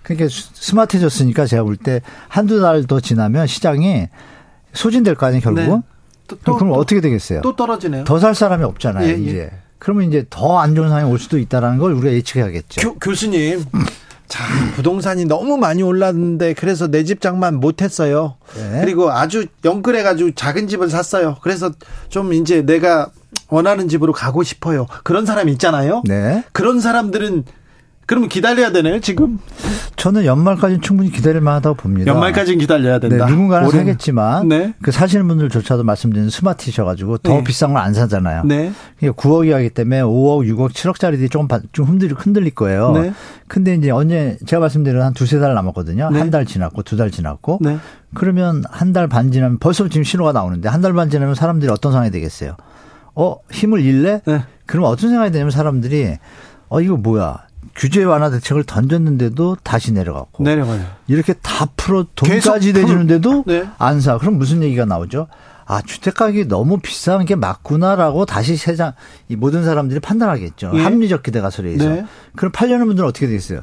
그러니까 0.03 0.27
스마트해졌으니까 0.53 1.45
제가 1.45 1.63
볼 1.63 1.77
때 1.77 2.01
한두 2.27 2.61
달 2.61 2.83
더 2.87 2.99
지나면 2.99 3.47
시장이 3.47 4.07
소진될 4.73 5.15
거 5.15 5.25
아니에요, 5.27 5.41
결국은? 5.41 5.69
네. 5.77 5.81
또, 6.27 6.37
또, 6.43 6.55
그럼 6.55 6.73
또, 6.73 6.75
어떻게 6.79 7.01
되겠어요? 7.01 7.41
또 7.41 7.55
떨어지네요. 7.55 8.03
더 8.03 8.19
살 8.19 8.35
사람이 8.35 8.63
없잖아요, 8.63 9.07
예, 9.07 9.11
예. 9.11 9.17
이제. 9.17 9.51
그러면 9.79 10.07
이제 10.09 10.25
더 10.29 10.59
안 10.59 10.75
좋은 10.75 10.89
상황이 10.89 11.09
올 11.09 11.17
수도 11.19 11.37
있다라는 11.39 11.77
걸 11.79 11.93
우리가 11.93 12.13
예측해야겠죠. 12.13 12.81
교, 12.81 12.99
교수님. 12.99 13.63
자, 14.27 14.43
부동산이 14.75 15.25
너무 15.25 15.57
많이 15.57 15.81
올랐는데 15.81 16.53
그래서 16.53 16.85
내 16.87 17.03
집 17.03 17.19
장만 17.21 17.55
못 17.55 17.81
했어요. 17.81 18.35
네. 18.55 18.81
그리고 18.81 19.09
아주 19.11 19.47
영끌해 19.65 20.03
가지고 20.03 20.31
작은 20.35 20.67
집을 20.67 20.89
샀어요. 20.91 21.37
그래서 21.41 21.71
좀 22.09 22.33
이제 22.33 22.61
내가 22.61 23.09
원하는 23.47 23.87
집으로 23.87 24.13
가고 24.13 24.43
싶어요. 24.43 24.85
그런 25.03 25.25
사람이 25.25 25.51
있잖아요. 25.53 26.03
네. 26.05 26.43
그런 26.51 26.79
사람들은 26.79 27.45
그러면 28.09 28.27
기다려야 28.27 28.71
되네요, 28.71 28.99
지금? 29.01 29.37
저는 29.95 30.25
연말까지는 30.25 30.81
충분히 30.81 31.11
기다릴 31.11 31.41
만하다고 31.41 31.75
봅니다. 31.75 32.11
연말까지는 32.11 32.57
기다려야 32.57 32.97
된다. 32.97 33.27
네, 33.27 33.31
누군가는 33.31 33.67
올해 33.67 33.77
사겠지만 33.77 34.47
네. 34.47 34.73
그 34.81 34.89
사시는 34.91 35.27
분들조차도 35.27 35.83
말씀드린 35.83 36.31
스마트셔 36.31 36.85
가지고 36.85 37.19
더 37.19 37.33
네. 37.35 37.43
비싼 37.43 37.71
걸 37.73 37.83
안 37.83 37.93
사잖아요. 37.93 38.45
네. 38.45 38.71
9억이 38.99 39.51
하기 39.51 39.69
때문에 39.69 40.01
5억, 40.01 40.47
6억, 40.51 40.71
7억짜리들이 40.71 41.29
조금 41.29 41.47
좀 41.71 41.85
흔들릴, 41.85 42.15
흔들릴 42.17 42.55
거예요. 42.55 42.93
네. 42.93 43.13
근데 43.47 43.75
이제 43.75 43.91
언제 43.91 44.39
제가 44.47 44.59
말씀드린 44.61 44.99
한 45.03 45.13
두세 45.13 45.37
달 45.39 45.53
남았거든요. 45.53 46.09
네. 46.11 46.17
한달 46.19 46.47
지났고 46.47 46.81
두 46.81 46.97
달 46.97 47.11
지났고 47.11 47.59
네. 47.61 47.77
그러면 48.15 48.63
한 48.71 48.91
달 48.91 49.07
반 49.07 49.31
지나면 49.31 49.59
벌써 49.59 49.87
지금 49.87 50.03
신호가 50.03 50.31
나오는데 50.31 50.67
한 50.67 50.81
달 50.81 50.93
반 50.93 51.11
지나면 51.11 51.35
사람들이 51.35 51.71
어떤 51.71 51.91
상황이 51.91 52.09
되겠어요? 52.09 52.57
어 53.13 53.35
힘을 53.51 53.81
잃래? 53.81 54.21
네. 54.25 54.43
그러면 54.65 54.89
어떤 54.89 55.11
생각이 55.11 55.31
되냐면 55.31 55.51
사람들이 55.51 56.17
어 56.69 56.81
이거 56.81 56.97
뭐야? 56.97 57.48
규제 57.75 58.03
완화 58.03 58.29
대책을 58.29 58.63
던졌는데도 58.63 59.57
다시 59.63 59.93
내려갔고 59.93 60.43
내려가요. 60.43 60.85
이렇게 61.07 61.33
다 61.33 61.67
풀어 61.75 62.05
돈까지 62.15 62.73
내주는데도 62.73 63.43
네. 63.47 63.67
안 63.77 64.01
사. 64.01 64.17
그럼 64.17 64.37
무슨 64.37 64.63
얘기가 64.63 64.85
나오죠? 64.85 65.27
아 65.65 65.83
주택 65.83 66.15
가격이 66.15 66.47
너무 66.47 66.79
비싼 66.79 67.25
게 67.25 67.35
맞구나라고 67.35 68.25
다시 68.25 68.57
세상 68.57 68.93
이 69.27 69.35
모든 69.35 69.63
사람들이 69.63 69.99
판단하겠죠. 69.99 70.71
예. 70.73 70.81
합리적 70.81 71.21
기대 71.21 71.41
가설에 71.41 71.69
의해서. 71.69 71.89
네. 71.89 72.05
그럼 72.35 72.51
팔려는 72.51 72.87
분들은 72.87 73.07
어떻게 73.07 73.27
되겠어요? 73.27 73.61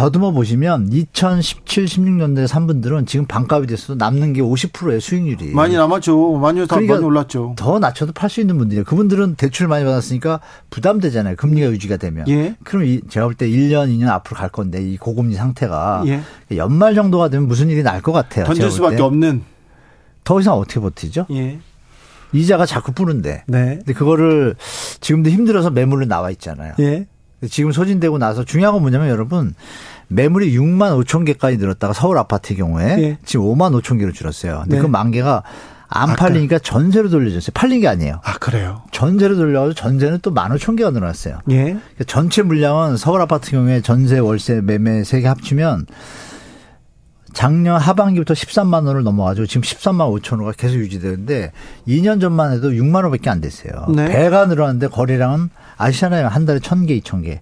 더듬어 0.00 0.30
보시면 0.30 0.88
2017, 0.90 1.84
16년도에 1.84 2.46
산 2.46 2.66
분들은 2.66 3.04
지금 3.04 3.26
반값이 3.26 3.66
됐어도 3.66 3.96
남는 3.96 4.32
게 4.32 4.40
50%예요 4.40 4.98
수익률이. 4.98 5.52
많이 5.52 5.76
남았죠. 5.76 6.38
많이 6.38 6.66
그러니까 6.66 6.94
많이 6.94 7.04
올랐죠. 7.04 7.54
더 7.58 7.78
낮춰도 7.78 8.12
팔 8.14 8.30
수 8.30 8.40
있는 8.40 8.56
분들이에요. 8.56 8.84
그분들은 8.84 9.34
대출 9.34 9.68
많이 9.68 9.84
받았으니까 9.84 10.40
부담되잖아요. 10.70 11.36
금리가 11.36 11.70
유지가 11.72 11.98
되면. 11.98 12.26
예. 12.28 12.56
그럼 12.64 12.86
이, 12.86 13.02
제가 13.10 13.26
볼 13.26 13.34
때 13.34 13.46
1년, 13.46 13.88
2년 13.90 14.08
앞으로 14.08 14.38
갈 14.38 14.48
건데 14.48 14.82
이 14.82 14.96
고금리 14.96 15.34
상태가 15.34 16.04
예. 16.06 16.22
연말 16.56 16.94
정도가 16.94 17.28
되면 17.28 17.46
무슨 17.46 17.68
일이 17.68 17.82
날 17.82 18.00
것 18.00 18.12
같아요. 18.12 18.46
던질 18.46 18.70
수밖에 18.70 19.02
없는. 19.02 19.42
더 20.24 20.40
이상 20.40 20.54
어떻게 20.54 20.80
버티죠? 20.80 21.26
예. 21.32 21.58
이자가 22.32 22.64
자꾸 22.64 22.92
뿌는데. 22.92 23.44
네. 23.48 23.76
근데 23.76 23.92
그거를 23.92 24.54
지금도 25.00 25.28
힘들어서 25.28 25.68
매물로 25.68 26.06
나와 26.06 26.30
있잖아요. 26.30 26.72
예. 26.80 27.06
지금 27.48 27.72
소진되고 27.72 28.18
나서 28.18 28.44
중요한 28.44 28.74
건 28.74 28.82
뭐냐면 28.82 29.08
여러분 29.08 29.54
매물이 30.08 30.52
6만 30.58 31.02
5천 31.04 31.24
개까지 31.26 31.56
늘었다가 31.56 31.92
서울 31.94 32.18
아파트 32.18 32.54
경우에 32.54 32.84
예. 33.02 33.18
지금 33.24 33.46
5만 33.46 33.80
5천 33.80 33.98
개로 33.98 34.12
줄었어요. 34.12 34.60
근데 34.64 34.76
네. 34.76 34.82
그만 34.82 35.10
개가 35.10 35.42
안 35.92 36.14
팔리니까 36.14 36.60
전세로 36.60 37.08
돌려줬어요. 37.10 37.50
팔린 37.52 37.80
게 37.80 37.88
아니에요. 37.88 38.20
아, 38.22 38.34
그래요? 38.38 38.82
전세로 38.92 39.34
돌려가지고 39.36 39.74
전세는 39.74 40.18
또 40.22 40.32
15,000개가 40.32 40.92
늘어났어요. 40.92 41.38
예. 41.50 41.56
그러니까 41.64 42.04
전체 42.06 42.42
물량은 42.42 42.96
서울 42.96 43.20
아파트 43.20 43.50
경우에 43.50 43.80
전세, 43.80 44.18
월세, 44.20 44.60
매매 44.60 45.02
세 45.02 45.20
개 45.20 45.26
합치면 45.26 45.86
작년 47.32 47.80
하반기부터 47.80 48.34
13만 48.34 48.86
원을 48.86 49.04
넘어가지고 49.04 49.46
지금 49.46 49.62
13만 49.62 50.20
5천 50.20 50.38
원가 50.38 50.52
계속 50.52 50.76
유지되는데 50.76 51.52
2년 51.86 52.20
전만 52.20 52.52
해도 52.52 52.70
6만 52.70 53.02
원밖에 53.04 53.30
안 53.30 53.40
됐어요. 53.40 53.86
네. 53.94 54.06
배가 54.06 54.46
늘어났는데 54.46 54.88
거래량은 54.88 55.50
아시잖아요. 55.80 56.28
한 56.28 56.44
달에 56.46 56.58
1000개, 56.60 57.02
2000개. 57.02 57.40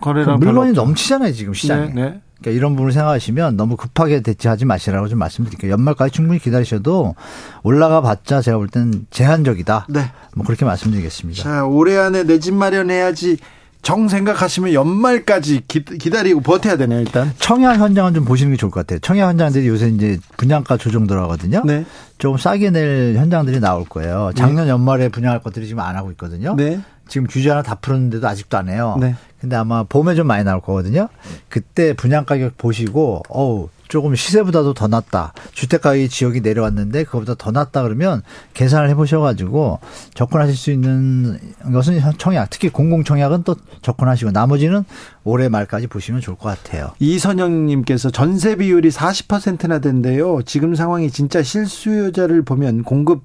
거래량 0.00 0.38
물건이 0.40 0.72
넘치잖아요, 0.72 1.32
지금 1.32 1.54
시장에. 1.54 1.86
네, 1.86 1.92
네. 1.94 2.20
그러니까 2.40 2.58
이런 2.58 2.72
부분을 2.72 2.90
생각하시면 2.92 3.56
너무 3.56 3.76
급하게 3.76 4.20
대처하지 4.20 4.64
마시라고 4.64 5.06
좀 5.06 5.20
말씀드릴게요. 5.20 5.70
연말까지 5.70 6.12
충분히 6.12 6.40
기다리셔도 6.40 7.14
올라가 7.62 8.00
봤자 8.00 8.40
제가 8.42 8.58
볼 8.58 8.66
때는 8.68 9.06
제한적이다. 9.10 9.86
네. 9.90 10.10
뭐 10.34 10.44
그렇게 10.44 10.64
말씀드리겠습니다. 10.64 11.40
자, 11.42 11.64
올해 11.64 11.96
안에 11.96 12.24
내 12.24 12.40
집 12.40 12.54
마련해야지 12.54 13.38
정 13.82 14.08
생각하시면 14.08 14.72
연말까지 14.72 15.62
기, 15.66 16.10
다리고 16.10 16.40
버텨야 16.40 16.76
되네요, 16.76 17.00
일단. 17.00 17.32
청약 17.38 17.80
현장은 17.80 18.14
좀 18.14 18.24
보시는 18.24 18.52
게 18.52 18.56
좋을 18.56 18.70
것 18.70 18.80
같아요. 18.80 19.00
청약 19.00 19.28
현장들이 19.28 19.66
요새 19.66 19.88
이제 19.88 20.18
분양가 20.36 20.76
조정 20.76 21.08
들어가거든요. 21.08 21.62
네. 21.64 21.84
조금 22.18 22.38
싸게 22.38 22.70
낼 22.70 23.16
현장들이 23.16 23.58
나올 23.58 23.84
거예요. 23.84 24.30
작년 24.36 24.66
네. 24.66 24.70
연말에 24.70 25.08
분양할 25.08 25.42
것들이 25.42 25.66
지금 25.66 25.80
안 25.80 25.96
하고 25.96 26.12
있거든요. 26.12 26.54
네. 26.56 26.80
지금 27.08 27.26
규제 27.26 27.50
하나 27.50 27.62
다 27.62 27.74
풀었는데도 27.74 28.26
아직도 28.26 28.56
안 28.56 28.68
해요. 28.68 28.96
네. 29.00 29.16
근데 29.40 29.56
아마 29.56 29.82
봄에 29.82 30.14
좀 30.14 30.28
많이 30.28 30.44
나올 30.44 30.60
거거든요. 30.60 31.08
그때 31.48 31.92
분양 31.94 32.24
가격 32.24 32.56
보시고 32.56 33.24
어우 33.28 33.68
조금 33.92 34.14
시세보다도 34.14 34.72
더 34.72 34.88
낮다. 34.88 35.34
주택가의 35.52 36.08
지역이 36.08 36.40
내려왔는데 36.40 37.04
그거보다 37.04 37.34
더 37.34 37.50
낮다 37.50 37.82
그러면 37.82 38.22
계산을 38.54 38.88
해보셔가지고 38.88 39.80
접근하실 40.14 40.56
수 40.56 40.70
있는 40.70 41.38
것은 41.70 42.00
청약, 42.16 42.48
특히 42.48 42.70
공공청약은 42.70 43.42
또 43.42 43.54
접근하시고 43.82 44.30
나머지는 44.30 44.86
올해 45.24 45.50
말까지 45.50 45.88
보시면 45.88 46.22
좋을 46.22 46.38
것 46.38 46.48
같아요. 46.48 46.92
이선영님께서 47.00 48.08
전세 48.08 48.56
비율이 48.56 48.88
40%나 48.88 49.80
된대요. 49.80 50.40
지금 50.40 50.74
상황이 50.74 51.10
진짜 51.10 51.42
실수요자를 51.42 52.46
보면 52.46 52.84
공급 52.84 53.24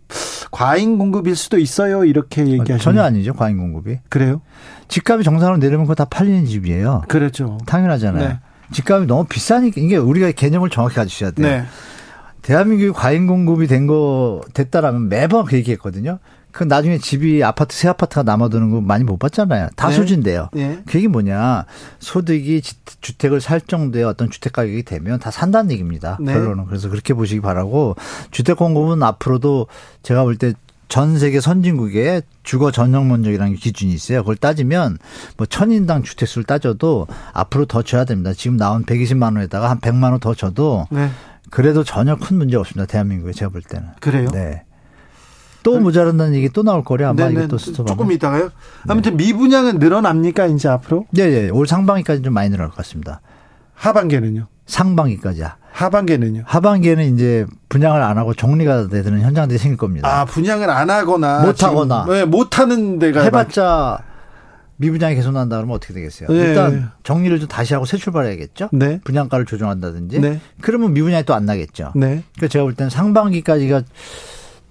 과잉 0.51 0.97
공급일 0.97 1.37
수도 1.37 1.57
있어요. 1.59 2.03
이렇게 2.03 2.41
얘기하시는 2.41 2.79
전혀 2.79 3.03
아니죠. 3.03 3.33
과잉 3.33 3.57
공급이. 3.57 3.99
그래요? 4.09 4.41
집값이 4.89 5.23
정상으로 5.23 5.59
내려면 5.59 5.85
그거 5.85 5.95
다 5.95 6.03
팔리는 6.03 6.45
집이에요. 6.45 7.03
그렇죠. 7.07 7.57
당연하잖아요. 7.65 8.27
네. 8.27 8.39
집값이 8.71 9.07
너무 9.07 9.25
비싸니까 9.25 9.79
이게 9.81 9.97
우리가 9.97 10.31
개념을 10.31 10.69
정확히 10.69 10.95
가지셔야 10.95 11.31
돼요. 11.31 11.47
네. 11.47 11.65
대한민국이 12.41 12.91
과잉 12.91 13.27
공급이 13.27 13.67
된 13.67 13.87
거 13.87 14.41
됐다라면 14.53 15.09
매번 15.09 15.45
그 15.45 15.55
얘기했거든요. 15.57 16.19
그 16.51 16.63
나중에 16.63 16.97
집이 16.97 17.43
아파트 17.43 17.75
새 17.75 17.87
아파트가 17.87 18.23
남아도는 18.23 18.71
거 18.71 18.81
많이 18.81 19.03
못 19.03 19.17
봤잖아요. 19.17 19.69
다 19.75 19.89
네. 19.89 19.95
소진돼요. 19.95 20.49
네. 20.53 20.81
그게 20.87 21.07
뭐냐 21.07 21.65
소득이 21.99 22.61
주택을 23.01 23.41
살 23.41 23.61
정도의 23.61 24.05
어떤 24.05 24.29
주택 24.31 24.53
가격이 24.53 24.83
되면 24.83 25.19
다 25.19 25.29
산다는 25.29 25.71
얘기입니다. 25.71 26.17
네. 26.19 26.33
결론은 26.33 26.65
그래서 26.65 26.89
그렇게 26.89 27.13
보시기 27.13 27.41
바라고 27.41 27.95
주택 28.31 28.57
공급은 28.57 29.03
앞으로도 29.03 29.67
제가 30.03 30.23
볼 30.23 30.37
때 30.37 30.53
전 30.87 31.19
세계 31.19 31.41
선진국의 31.41 32.21
주거 32.43 32.71
전용 32.71 33.09
면적이라는 33.09 33.55
기준이 33.55 33.93
있어요. 33.93 34.19
그걸 34.21 34.35
따지면 34.37 34.97
뭐 35.35 35.45
천인당 35.45 36.03
주택수를 36.03 36.45
따져도 36.45 37.07
앞으로 37.33 37.65
더 37.65 37.81
줘야 37.81 38.05
됩니다. 38.05 38.31
지금 38.33 38.57
나온 38.57 38.83
120만 38.85 39.35
원에다가 39.35 39.69
한 39.69 39.79
100만 39.79 40.11
원 40.11 40.19
더 40.19 40.33
줘도 40.33 40.87
네. 40.89 41.09
그래도 41.51 41.83
전혀 41.83 42.15
큰 42.15 42.37
문제 42.37 42.57
없습니다. 42.57 42.85
대한민국에 42.91 43.31
제가 43.33 43.51
볼 43.51 43.61
때는. 43.61 43.87
그래요? 43.99 44.29
네. 44.31 44.63
또 45.63 45.79
모자란다는 45.79 46.33
얘기 46.35 46.49
또 46.49 46.63
나올 46.63 46.83
거래 46.83 47.03
아마 47.03 47.27
네네. 47.27 47.33
이것도 47.43 47.57
스톱 47.57 47.87
조금 47.87 48.11
이따가요. 48.11 48.49
아무튼 48.87 49.17
네. 49.17 49.25
미분양은 49.25 49.79
늘어납니까 49.79 50.47
이제 50.47 50.69
앞으로? 50.69 51.05
네, 51.11 51.27
네. 51.29 51.49
올 51.49 51.67
상반기까지 51.67 52.21
좀 52.21 52.33
많이 52.33 52.49
늘어날 52.49 52.69
것 52.69 52.77
같습니다. 52.77 53.19
하반기는요? 53.75 54.47
상반기까지야. 54.65 55.57
하반기는요? 55.77 56.43
하반기에는 56.45 57.13
이제 57.13 57.45
분양을 57.69 58.01
안 58.01 58.17
하고 58.17 58.33
정리가 58.33 58.87
되는 58.87 59.21
현장들이 59.21 59.59
생길 59.59 59.77
겁니다. 59.77 60.07
아, 60.09 60.25
분양을 60.25 60.69
안 60.69 60.89
하거나 60.89 61.41
못 61.41 61.63
하거나 61.63 62.05
네, 62.07 62.25
못 62.25 62.57
하는 62.57 62.97
데가 62.97 63.21
해봤자 63.21 63.99
미분양이 64.77 65.15
계속 65.15 65.31
난다 65.31 65.57
그러면 65.57 65.75
어떻게 65.75 65.93
되겠어요? 65.93 66.29
네. 66.29 66.35
일단 66.35 66.91
정리를 67.03 67.39
좀 67.39 67.47
다시 67.47 67.73
하고 67.73 67.85
새 67.85 67.97
출발해야겠죠. 67.97 68.69
네. 68.71 68.99
분양가를 69.03 69.45
조정한다든지. 69.45 70.19
네. 70.19 70.39
그러면 70.61 70.93
미분양이 70.93 71.23
또 71.23 71.33
안 71.33 71.45
나겠죠. 71.45 71.91
네. 71.95 72.23
그러니까 72.35 72.47
제가 72.47 72.63
볼 72.63 72.73
때는 72.73 72.89
상반기까지가 72.89 73.83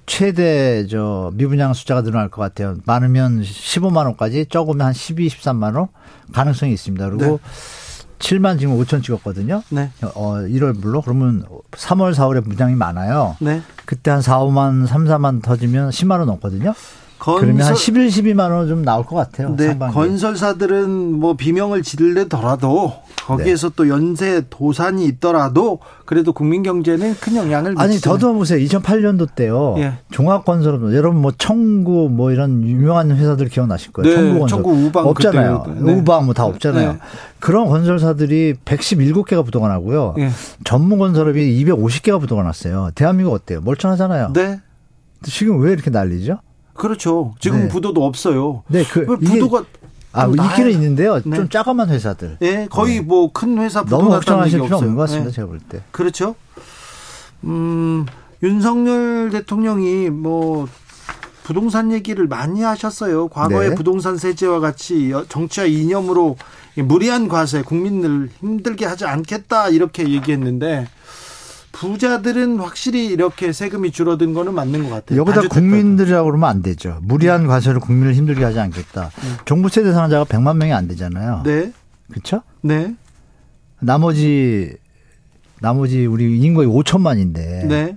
최대 0.07 0.87
저 0.89 1.31
미분양 1.35 1.73
숫자가 1.75 2.03
늘어날 2.03 2.29
것 2.29 2.41
같아요. 2.43 2.77
많으면 2.85 3.43
15만 3.43 4.07
원까지, 4.07 4.47
적으면 4.49 4.87
한 4.87 4.93
12, 4.93 5.29
13만 5.29 5.77
원 5.77 5.89
가능성이 6.33 6.73
있습니다. 6.73 7.11
그리고 7.11 7.25
네. 7.25 7.39
7만 8.19 8.59
지금 8.59 8.79
5천 8.79 9.03
찍었거든요. 9.03 9.63
네. 9.71 9.91
어, 10.15 10.35
1월 10.37 10.79
물로 10.79 11.03
그러면 11.03 11.45
3월, 11.73 12.15
4월에 12.15 12.45
분양이 12.45 12.75
많아요. 12.75 13.37
네. 13.41 13.63
그때 13.85 14.11
한 14.11 14.23
4, 14.23 14.39
5만, 14.41 14.87
3, 14.87 15.05
4만 15.05 15.43
터지면 15.43 15.91
10만 15.91 16.19
원 16.19 16.27
넘거든요. 16.27 16.75
건설... 17.19 17.47
그러면 17.47 17.67
한 17.67 17.75
11, 17.75 18.09
12만 18.09 18.51
원 18.51 18.69
좀 18.69 18.85
나올 18.85 19.05
것 19.07 19.17
같아요. 19.17 19.55
네. 19.57 19.69
상반기. 19.69 19.95
건설사들은 19.95 21.13
뭐 21.19 21.35
비명을 21.35 21.83
지르더라도 21.83 22.93
거기에서 23.27 23.71
네. 23.71 23.75
또 23.77 23.89
연쇄 23.89 24.43
도산이 24.49 25.05
있더라도 25.07 25.81
그래도 26.05 26.33
국민 26.33 26.63
경제는 26.63 27.17
큰 27.21 27.35
영향을. 27.37 27.75
아니 27.77 27.99
더더 27.99 28.33
보세요. 28.35 28.59
2008년도 28.65 29.35
때요. 29.35 29.75
예. 29.79 29.95
종합건설업 30.13 30.95
여러분 30.95 31.21
뭐 31.21 31.33
청구 31.37 32.09
뭐 32.09 32.31
이런 32.31 32.63
유명한 32.63 33.11
회사들 33.11 33.49
기억나실 33.49 33.93
거예요. 33.93 34.09
네. 34.09 34.17
청구 34.17 34.39
건설 34.41 34.63
청구 34.63 34.87
우방 34.87 35.07
없잖아요. 35.09 35.65
네. 35.81 35.93
우방 35.93 36.25
뭐 36.27 36.35
다 36.35 36.45
없잖아요. 36.45 36.93
네. 36.93 36.99
그런 37.41 37.67
건설사들이 37.69 38.55
117개가 38.65 39.45
부도가 39.45 39.69
나고요. 39.69 40.15
예. 40.19 40.31
전문 40.65 40.99
건설업이 40.99 41.65
250개가 41.65 42.21
부도가 42.21 42.43
났어요. 42.43 42.91
대한민국 42.95 43.33
어때요? 43.33 43.61
멀쩡하잖아요. 43.63 44.33
네. 44.35 44.61
지금 45.25 45.61
왜 45.61 45.73
이렇게 45.73 45.91
난리죠? 45.91 46.39
그렇죠. 46.77 47.35
지금 47.41 47.63
네. 47.63 47.69
부도도 47.69 48.05
없어요. 48.05 48.63
네, 48.69 48.85
그 48.85 49.05
부도가 49.19 49.65
아, 50.13 50.27
뭐 50.27 50.45
있기는 50.47 50.71
있는데요. 50.71 51.21
네. 51.25 51.37
좀 51.37 51.49
작아만 51.49 51.91
회사들. 51.91 52.39
네, 52.41 52.67
거의 52.71 52.97
네. 52.97 53.01
뭐큰 53.03 53.59
회사 53.59 53.85
너무 53.85 54.09
걱정하실 54.09 54.63
필요 54.63 54.77
없는 54.77 54.95
것 54.95 55.03
같습니다. 55.03 55.31
네. 55.31 55.35
제가 55.35 55.49
볼 55.49 55.61
때. 55.61 55.83
그렇죠. 55.91 56.35
음, 57.45 58.07
윤석열 58.43 59.31
대통령이 59.31 60.11
뭐 60.11 60.69
부동산 61.45 61.93
얘기를 61.93 62.27
많이 62.27 62.63
하셨어요. 62.63 63.29
과거의 63.29 63.71
네. 63.71 63.75
부동산 63.77 64.17
세제와 64.17 64.59
같이 64.61 65.13
정치와 65.29 65.67
이념으로 65.67 66.37
무리한 66.77 67.29
과세 67.29 67.63
국민들 67.63 68.31
힘들게 68.41 68.85
하지 68.85 69.05
않겠다 69.05 69.69
이렇게 69.69 70.09
얘기했는데 70.09 70.89
부자들은 71.79 72.59
확실히 72.59 73.07
이렇게 73.07 73.53
세금이 73.53 73.91
줄어든 73.93 74.33
거는 74.33 74.55
맞는 74.55 74.85
것 74.85 74.91
같아요. 74.91 75.21
여기다 75.21 75.43
국민들이라고 75.49 76.25
그러면 76.27 76.49
안 76.49 76.63
되죠. 76.63 76.99
무리한 77.03 77.43
네. 77.43 77.49
과세로 77.49 77.81
국민을 77.81 78.15
힘들게 78.15 78.43
하지 78.45 78.59
않겠다. 78.61 79.11
네. 79.11 79.29
종부 79.45 79.69
세 79.69 79.83
대 79.83 79.93
상자가 79.93 80.25
100만 80.25 80.57
명이 80.57 80.73
안 80.73 80.89
되잖아요. 80.89 81.43
네. 81.45 81.73
그렇죠? 82.11 82.43
네. 82.63 82.95
나머지 83.81 84.77
나머지 85.61 86.07
우리 86.07 86.39
인구가 86.41 86.67
5천만인데. 86.67 87.67
네. 87.67 87.97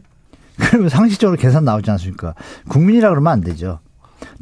그러면 0.58 0.89
상식적으로 0.89 1.38
계산 1.38 1.63
나오지 1.63 1.89
않습니까? 1.92 2.36
국민이라 2.68 3.10
그러면 3.10 3.32
안 3.32 3.42
되죠. 3.42 3.80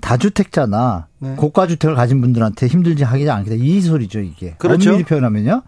다주택자나 0.02 1.07
네. 1.19 1.36
고가 1.36 1.67
주택을 1.67 1.95
가진 1.95 2.21
분들한테 2.21 2.67
힘들지 2.67 3.03
하기 3.03 3.30
않겠다. 3.30 3.56
이 3.58 3.82
소리죠, 3.82 4.19
이게. 4.19 4.56
그렇죠. 4.60 4.91
엄밀히 4.91 5.03
표현하면요. 5.06 5.63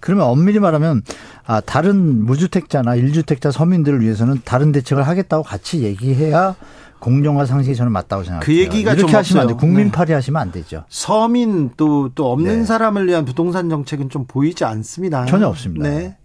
그러면 0.00 0.26
엄밀히 0.26 0.58
말하면 0.58 1.02
아, 1.46 1.60
다른 1.60 2.24
무주택자나 2.24 2.94
일주택자 2.94 3.50
서민들을 3.50 4.00
위해서는 4.00 4.40
다른 4.44 4.72
대책을 4.72 5.06
하겠다고 5.06 5.42
같이 5.42 5.82
얘기해야 5.82 6.56
공정화 7.00 7.44
상식이 7.44 7.76
저는 7.76 7.92
맞다고 7.92 8.24
생각해요. 8.24 8.46
그 8.46 8.56
얘기가 8.56 8.94
이렇게 8.94 9.14
하시면 9.14 9.42
안 9.42 9.48
돼. 9.48 9.54
국민 9.54 9.90
팔이 9.90 10.08
네. 10.08 10.14
하시면 10.14 10.40
안 10.40 10.50
되죠. 10.50 10.84
서민 10.88 11.70
또또 11.76 12.32
없는 12.32 12.60
네. 12.60 12.64
사람을 12.64 13.06
위한 13.06 13.26
부동산 13.26 13.68
정책은 13.68 14.08
좀 14.08 14.24
보이지 14.26 14.64
않습니다. 14.64 15.26
전혀 15.26 15.46
없습니다. 15.46 15.86
네. 15.86 16.16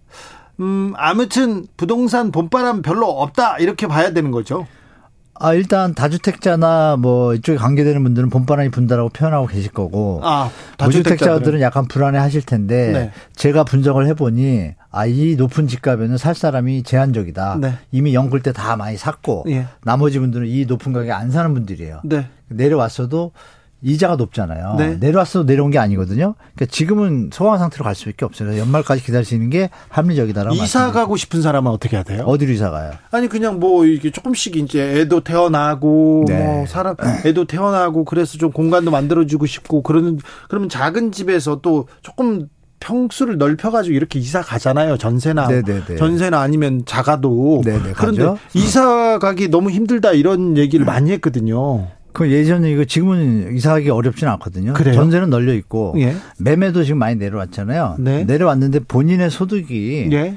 음, 0.60 0.94
아무튼 0.96 1.66
부동산 1.76 2.30
봄바람 2.30 2.80
별로 2.80 3.08
없다 3.08 3.58
이렇게 3.58 3.86
봐야 3.86 4.12
되는 4.14 4.30
거죠. 4.30 4.66
아, 5.42 5.54
일단 5.54 5.94
다주택자나 5.94 6.96
뭐 6.98 7.34
이쪽에 7.34 7.56
관계되는 7.56 8.02
분들은 8.02 8.28
봄바람이 8.28 8.68
분다라고 8.68 9.08
표현하고 9.08 9.46
계실 9.46 9.72
거고. 9.72 10.20
아, 10.22 10.50
무주택자들은 10.84 11.60
약간 11.62 11.86
불안해 11.88 12.18
하실 12.18 12.42
텐데 12.42 12.92
네. 12.92 13.10
제가 13.34 13.64
분석을 13.64 14.06
해 14.06 14.12
보니 14.14 14.72
아, 14.90 15.06
이 15.06 15.36
높은 15.36 15.66
집값에는 15.66 16.16
살 16.18 16.34
사람이 16.34 16.82
제한적이다. 16.82 17.56
네. 17.60 17.74
이미 17.90 18.14
영끌 18.14 18.42
때 18.42 18.52
다 18.52 18.76
많이 18.76 18.96
샀고 18.96 19.44
예. 19.48 19.66
나머지 19.84 20.18
분들은 20.18 20.46
이 20.46 20.66
높은 20.66 20.92
가격에 20.92 21.12
안 21.12 21.30
사는 21.30 21.54
분들이에요. 21.54 22.00
네. 22.04 22.26
내려왔어도 22.48 23.32
이자가 23.82 24.16
높잖아요. 24.16 24.74
네. 24.76 24.96
내려왔어도 25.00 25.44
내려온 25.44 25.70
게 25.70 25.78
아니거든요. 25.78 26.34
그러니까 26.54 26.66
지금은 26.66 27.30
소강 27.32 27.58
상태로 27.58 27.84
갈 27.84 27.94
수밖에 27.94 28.24
없어요. 28.24 28.58
연말까지 28.58 29.02
기다리시는 29.02 29.50
게 29.50 29.70
합리적이다라고. 29.88 30.54
이사 30.54 30.92
가고 30.92 31.16
싶은 31.16 31.40
사람은 31.42 31.70
어떻게 31.70 31.96
해야 31.96 32.02
돼요? 32.02 32.24
어디로 32.26 32.52
이사 32.52 32.70
가요? 32.70 32.92
아니 33.10 33.28
그냥 33.28 33.58
뭐 33.58 33.86
이게 33.86 34.10
조금씩 34.10 34.56
이제 34.56 35.00
애도 35.00 35.20
태어나고 35.20 36.24
네. 36.28 36.44
뭐 36.44 36.66
사람 36.66 36.94
애도 37.24 37.46
태어나고 37.46 38.04
그래서 38.04 38.36
좀 38.38 38.50
공간도 38.52 38.90
만들어주고 38.90 39.46
싶고 39.46 39.82
그러는 39.82 40.18
그러면 40.48 40.68
작은 40.68 41.12
집에서 41.12 41.60
또 41.62 41.88
조금 42.02 42.48
평수를 42.80 43.36
넓혀가지고 43.36 43.94
이렇게 43.94 44.18
이사 44.18 44.40
가잖아요. 44.40 44.96
전세나 44.96 45.48
네네네. 45.48 45.96
전세나 45.98 46.40
아니면 46.40 46.82
자가도 46.86 47.62
네네, 47.64 47.92
그런데 47.94 48.24
가죠? 48.24 48.38
이사 48.54 49.18
가기 49.18 49.48
너무 49.48 49.70
힘들다 49.70 50.12
이런 50.12 50.56
얘기를 50.56 50.86
많이 50.86 51.12
했거든요. 51.12 51.88
그 52.12 52.30
예전에 52.30 52.70
이거 52.70 52.84
지금은 52.84 53.54
이사하기 53.56 53.90
어렵지는 53.90 54.32
않거든요. 54.34 54.72
그래요? 54.72 54.94
전세는 54.94 55.30
널려 55.30 55.54
있고 55.54 55.94
예. 55.98 56.14
매매도 56.38 56.84
지금 56.84 56.98
많이 56.98 57.16
내려왔잖아요. 57.16 57.96
네. 57.98 58.24
내려왔는데 58.24 58.80
본인의 58.80 59.30
소득이 59.30 60.08
예. 60.12 60.36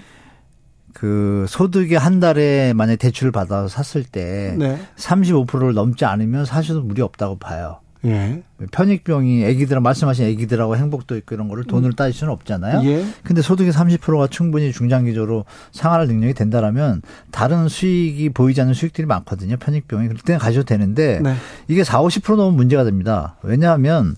그 0.93 1.45
소득이 1.49 1.95
한 1.95 2.19
달에 2.19 2.73
만약 2.73 2.97
대출을 2.97 3.31
받아서 3.31 3.67
샀을 3.67 4.05
때 4.05 4.55
네. 4.57 4.79
35%를 4.95 5.73
넘지 5.73 6.05
않으면 6.05 6.45
사실은 6.45 6.87
무리 6.87 7.01
없다고 7.01 7.39
봐요. 7.39 7.79
예. 8.05 8.43
편익병이 8.71 9.45
애기들 9.45 9.79
말씀하신 9.79 10.25
애기들하고 10.25 10.75
행복도 10.75 11.15
있고 11.17 11.35
이런 11.35 11.47
거를 11.47 11.63
돈으로 11.63 11.93
따질 11.93 12.13
수는 12.13 12.33
없잖아요. 12.33 12.87
예. 12.87 13.05
근데 13.23 13.41
소득의 13.41 13.71
30%가 13.71 14.27
충분히 14.27 14.71
중장기적으로 14.71 15.45
상할 15.71 16.07
능력이 16.07 16.33
된다라면 16.33 17.01
다른 17.31 17.67
수익이 17.69 18.29
보이지 18.29 18.61
않는 18.61 18.73
수익들이 18.73 19.07
많거든요. 19.07 19.57
편익병이 19.57 20.07
그럴 20.07 20.21
때는 20.21 20.39
가셔도 20.39 20.65
되는데 20.65 21.19
네. 21.21 21.35
이게 21.67 21.83
4, 21.83 22.01
50% 22.01 22.35
넘으면 22.35 22.55
문제가 22.55 22.83
됩니다. 22.83 23.37
왜냐하면 23.41 24.15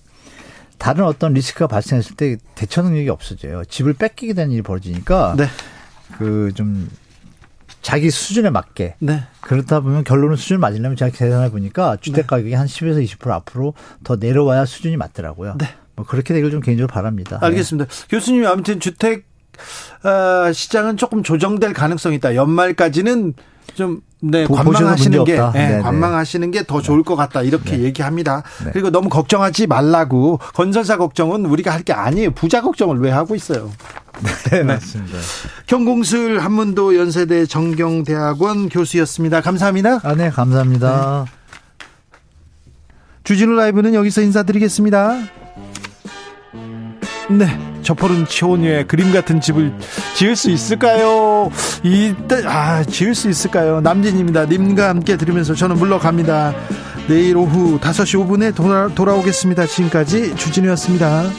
다른 0.78 1.04
어떤 1.04 1.32
리스크가 1.32 1.66
발생했을 1.68 2.16
때 2.16 2.36
대처 2.54 2.82
능력이 2.82 3.08
없어져요. 3.08 3.64
집을 3.64 3.94
뺏기게 3.94 4.34
되는 4.34 4.52
일이 4.52 4.62
벌어지니까 4.62 5.36
네. 5.38 5.46
그좀 6.18 6.88
자기 7.86 8.10
수준에 8.10 8.50
맞게. 8.50 8.96
네. 8.98 9.22
그렇다 9.40 9.78
보면 9.78 10.02
결론은 10.02 10.34
수준 10.34 10.58
맞으려면 10.58 10.96
제가 10.96 11.12
계산해 11.16 11.52
보니까 11.52 11.96
주택 12.00 12.22
네. 12.22 12.26
가격이 12.26 12.52
한 12.54 12.66
10에서 12.66 13.00
20% 13.16 13.30
앞으로 13.30 13.74
더 14.02 14.16
내려와야 14.16 14.64
수준이 14.64 14.96
맞더라고요. 14.96 15.54
네. 15.58 15.68
뭐 15.94 16.04
그렇게 16.04 16.34
되길 16.34 16.50
좀 16.50 16.60
개인적으로 16.60 16.92
바랍니다. 16.92 17.38
알겠습니다. 17.40 17.88
네. 17.88 18.06
교수님 18.10 18.44
아무튼 18.44 18.80
주택 18.80 19.26
어, 20.02 20.52
시장은 20.52 20.96
조금 20.96 21.22
조정될 21.22 21.74
가능성이 21.74 22.16
있다. 22.16 22.34
연말까지는 22.34 23.34
좀 23.74 24.00
네, 24.20 24.46
관망하시는 24.46 25.24
게 25.24 25.36
네, 25.36 25.50
네, 25.76 25.80
관망하시는 25.80 26.50
게 26.50 26.64
더 26.64 26.80
좋을 26.82 27.04
것 27.04 27.14
같다 27.14 27.42
이렇게 27.42 27.76
네. 27.76 27.84
얘기합니다. 27.84 28.42
네. 28.64 28.70
그리고 28.72 28.90
너무 28.90 29.08
걱정하지 29.08 29.68
말라고 29.68 30.38
건설사 30.54 30.96
걱정은 30.96 31.46
우리가 31.46 31.72
할 31.72 31.84
게 31.84 31.92
아니에요. 31.92 32.32
부자 32.32 32.62
걱정을 32.62 32.98
왜 32.98 33.12
하고 33.12 33.36
있어요? 33.36 33.70
네, 34.50 34.62
맞습니다. 34.62 35.18
경공술 35.66 36.38
한문도 36.38 36.96
연세대 36.96 37.46
정경대학원 37.46 38.68
교수였습니다. 38.68 39.40
감사합니다. 39.40 40.00
아, 40.02 40.14
네, 40.14 40.30
감사합니다. 40.30 41.26
주진우 43.24 43.54
라이브는 43.54 43.94
여기서 43.94 44.22
인사드리겠습니다. 44.22 45.18
네. 47.30 47.76
저포른 47.82 48.26
치원유의 48.26 48.88
그림 48.88 49.12
같은 49.12 49.40
집을 49.40 49.72
지을 50.16 50.34
수 50.34 50.50
있을까요? 50.50 51.52
이때 51.84 52.42
아 52.44 52.82
지을 52.82 53.14
수 53.14 53.30
있을까요? 53.30 53.80
남진입니다. 53.80 54.46
님과 54.46 54.88
함께 54.88 55.16
들으면서 55.16 55.54
저는 55.54 55.76
물러갑니다. 55.76 56.52
내일 57.06 57.36
오후 57.36 57.78
5시 57.78 58.26
5분에 58.26 58.54
돌아, 58.54 58.88
돌아오겠습니다. 58.88 59.66
지금까지 59.66 60.34
주진우였습니다. 60.34 61.30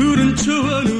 저 0.00 0.06
푸른 0.06 0.34
초원을 0.34 0.99